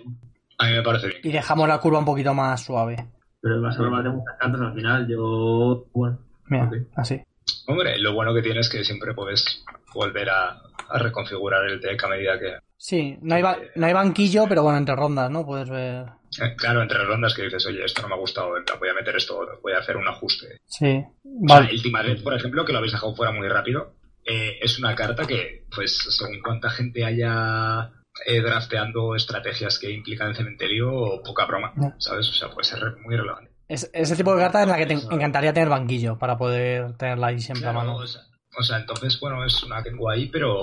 [0.59, 1.21] A mí me parece bien.
[1.25, 2.97] Y dejamos la curva un poquito más suave.
[3.41, 5.07] Pero va a ser más de muchas cartas al final.
[5.09, 5.87] Yo.
[5.93, 6.19] Bueno.
[6.47, 7.21] Mira, así.
[7.67, 10.51] Hombre, lo bueno que tiene es que siempre puedes volver a,
[10.89, 12.59] a reconfigurar el deck a medida que...
[12.77, 15.45] Sí, no hay, ba- no hay banquillo, pero bueno, entre rondas, ¿no?
[15.45, 16.07] Puedes ver.
[16.41, 19.17] eh, Claro, entre rondas que dices, oye, esto no me ha gustado, voy a meter
[19.17, 20.61] esto, voy a hacer un ajuste.
[20.67, 20.87] Sí.
[20.97, 21.71] O sea, Vale.
[21.71, 23.95] el Timaret, por ejemplo, que lo habéis dejado fuera muy rápido,
[24.25, 27.91] eh, es una carta que, pues, según cuánta gente haya
[28.27, 31.73] eh, drafteando estrategias que implican el cementerio, poca broma.
[31.99, 32.29] ¿sabes?
[32.29, 33.51] O sea, puede ser muy relevante.
[33.69, 37.29] Es ese tipo de carta en la que te encantaría tener banquillo para poder tenerla
[37.29, 37.97] ahí siempre a mano.
[37.97, 38.23] o sea,
[38.59, 40.57] O sea, entonces, bueno, es una que tengo ahí, pero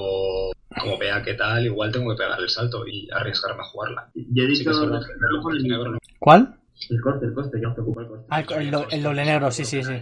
[0.82, 4.10] como vea qué tal, igual tengo que pegar el salto y arriesgarme a jugarla.
[4.16, 5.97] Yo he dicho es puse negro.
[6.20, 6.60] ¿Cuál?
[6.89, 8.26] el coste, el coste, que nos preocupa el coste.
[8.30, 9.93] Ah, el, el do- el doble negro, sí, sí, sí.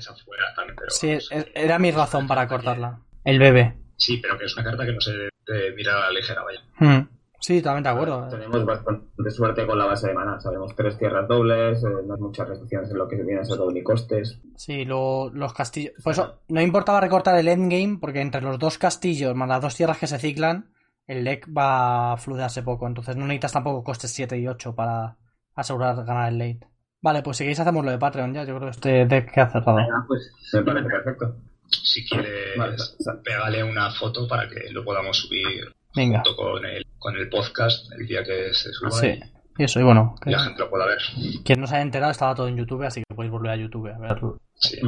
[0.56, 3.00] También, Sí, e- era mi razón para cortarla.
[3.24, 3.76] El bebé.
[3.98, 6.62] Sí, pero que es una carta que no se debe mirar a la ligera, vaya.
[6.80, 7.08] Hmm.
[7.44, 8.28] Sí, totalmente de acuerdo.
[8.30, 10.40] Tenemos bastante suerte con la base de mana.
[10.40, 13.58] Sabemos tres tierras dobles, eh, no hay muchas restricciones en lo que viene a ser
[13.58, 14.40] doble y costes.
[14.56, 15.92] Sí, luego los castillos.
[16.02, 19.76] Por eso no importaba recortar el endgame, porque entre los dos castillos más las dos
[19.76, 20.72] tierras que se ciclan,
[21.06, 22.88] el deck va a fluidarse poco.
[22.88, 25.18] Entonces no necesitas tampoco costes 7 y 8 para
[25.54, 26.66] asegurar ganar el late.
[27.02, 28.46] Vale, pues si queréis hacemos lo de Patreon ya.
[28.46, 29.76] Yo creo que este deck queda cerrado.
[29.76, 31.36] Venga, pues me parece perfecto.
[31.68, 35.66] Si quieres, Vale, sea, pégale una foto para que lo podamos subir
[35.96, 36.22] Venga.
[36.26, 39.08] junto con el, con el podcast el día que se suba Sí.
[39.08, 40.98] y, Y eso, y bueno, y que- la gente lo pueda ver.
[41.46, 43.88] quien no se haya enterado estaba todo en YouTube, así que podéis volver a YouTube
[43.94, 44.40] a verlo.
[44.56, 44.80] Sí,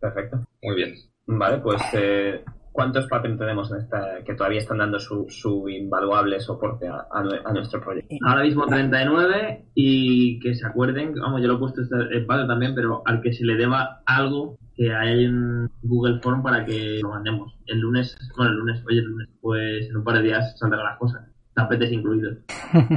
[0.00, 0.38] perfecto.
[0.62, 0.94] muy bien.
[1.26, 2.44] Vale, pues eh,
[2.74, 7.22] ¿cuántos Patreon tenemos en esta que todavía están dando su, su invaluable soporte a, a
[7.22, 8.16] nue- a nuestro proyecto?
[8.26, 12.48] Ahora mismo 39 y que se acuerden, vamos, yo lo he puesto este- en Patreon
[12.48, 16.98] también, pero al que se le deba algo, que hay un Google Form para que
[17.00, 17.56] lo mandemos.
[17.66, 20.82] El lunes, bueno, el lunes, oye, el lunes, pues en un par de días saldrán
[20.84, 21.30] las cosas.
[21.54, 22.38] Tapetes incluidos.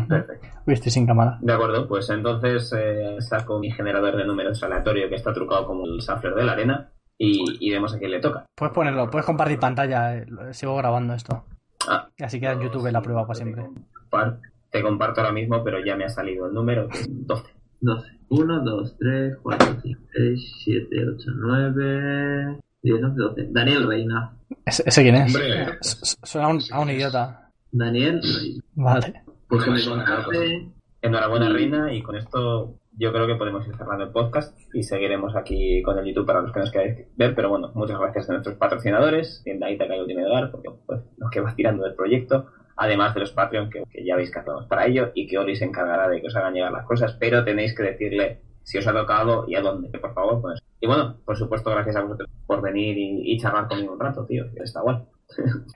[0.10, 0.48] Perfecto.
[0.66, 1.38] Uy, estoy sin cámara.
[1.42, 5.86] De acuerdo, pues entonces eh, saco mi generador de números aleatorio que está trucado como
[5.86, 8.46] el Safler de la arena y, y vemos a quién le toca.
[8.56, 10.16] Puedes ponerlo, puedes compartir pantalla.
[10.18, 11.46] eh, Sigo grabando esto.
[11.90, 13.66] Ah, Y así queda en YouTube la prueba para siempre.
[14.10, 14.40] Compar-
[14.70, 17.52] Te comparto ahora mismo, pero ya me ha salido el número, que es 12.
[17.80, 18.12] 12.
[18.30, 23.48] 1, 2, 3, 4, 5, 6, 7, 8, 9, 10, 11, 12.
[23.52, 24.34] Daniel Reina.
[24.66, 25.34] ¿Ese, ese quién es?
[25.36, 25.78] Hombre.
[25.82, 27.50] Suena a un, a un idiota.
[27.72, 28.64] Daniel Reina.
[28.76, 29.24] Vale.
[29.48, 30.68] Pues que me Suena, contacte.
[31.02, 35.36] Enhorabuena, Reina, y con esto yo creo que podemos ir cerrando el podcast y seguiremos
[35.36, 37.36] aquí con el YouTube para los que nos queráis ver.
[37.36, 41.42] Pero bueno, muchas gracias a nuestros patrocinadores, Tienda Itaca y Ultimate porque pues, los que
[41.42, 44.88] vas tirando del proyecto, además de los Patreon que, que ya veis que hacemos para
[44.88, 47.76] ello y que Ori se encargará de que os hagan llegar las cosas, pero tenéis
[47.76, 50.42] que decirle si os ha tocado y a dónde, por favor.
[50.42, 50.60] Pues.
[50.80, 54.26] Y bueno, por supuesto, gracias a vosotros por venir y, y charlar conmigo un rato,
[54.26, 54.82] tío, que está.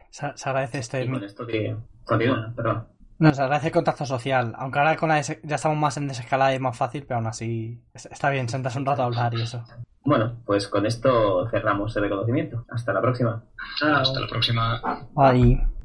[0.09, 1.03] Se, se agradece este.
[1.03, 2.87] Y con esto, tío, continúa, perdón.
[3.21, 4.53] No, se agradece el contacto social.
[4.57, 7.27] Aunque ahora con la ya estamos más en desescalada y es más fácil, pero aún
[7.27, 9.63] así es- está bien, sentas un rato a hablar y eso.
[10.03, 12.65] Bueno, pues con esto cerramos el reconocimiento.
[12.69, 13.43] Hasta la próxima.
[13.77, 13.95] Chao.
[13.97, 14.81] Hasta la próxima.
[15.13, 15.80] Bye.